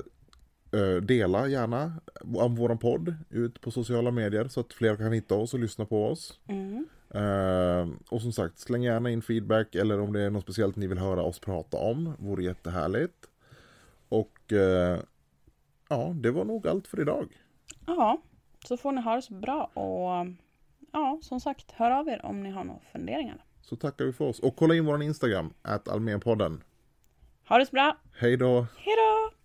[0.80, 5.34] eh, dela gärna om våran podd ut på sociala medier så att fler kan hitta
[5.34, 6.40] oss och lyssna på oss.
[6.46, 6.86] Mm.
[7.10, 10.86] Eh, och som sagt, släng gärna in feedback eller om det är något speciellt ni
[10.86, 12.14] vill höra oss prata om.
[12.18, 13.28] Vore jättehärligt.
[14.08, 15.00] Och eh,
[15.88, 17.28] ja, det var nog allt för idag.
[17.86, 18.22] Ja,
[18.64, 20.26] så får ni ha det så bra och
[20.92, 23.44] ja, som sagt, hör av er om ni har några funderingar.
[23.60, 24.38] Så tackar vi för oss.
[24.40, 26.62] Och kolla in vår Instagram, att Almenpodden.
[27.48, 27.96] Ha det så bra!
[28.18, 28.66] Hej då!
[28.76, 29.35] Hejdå!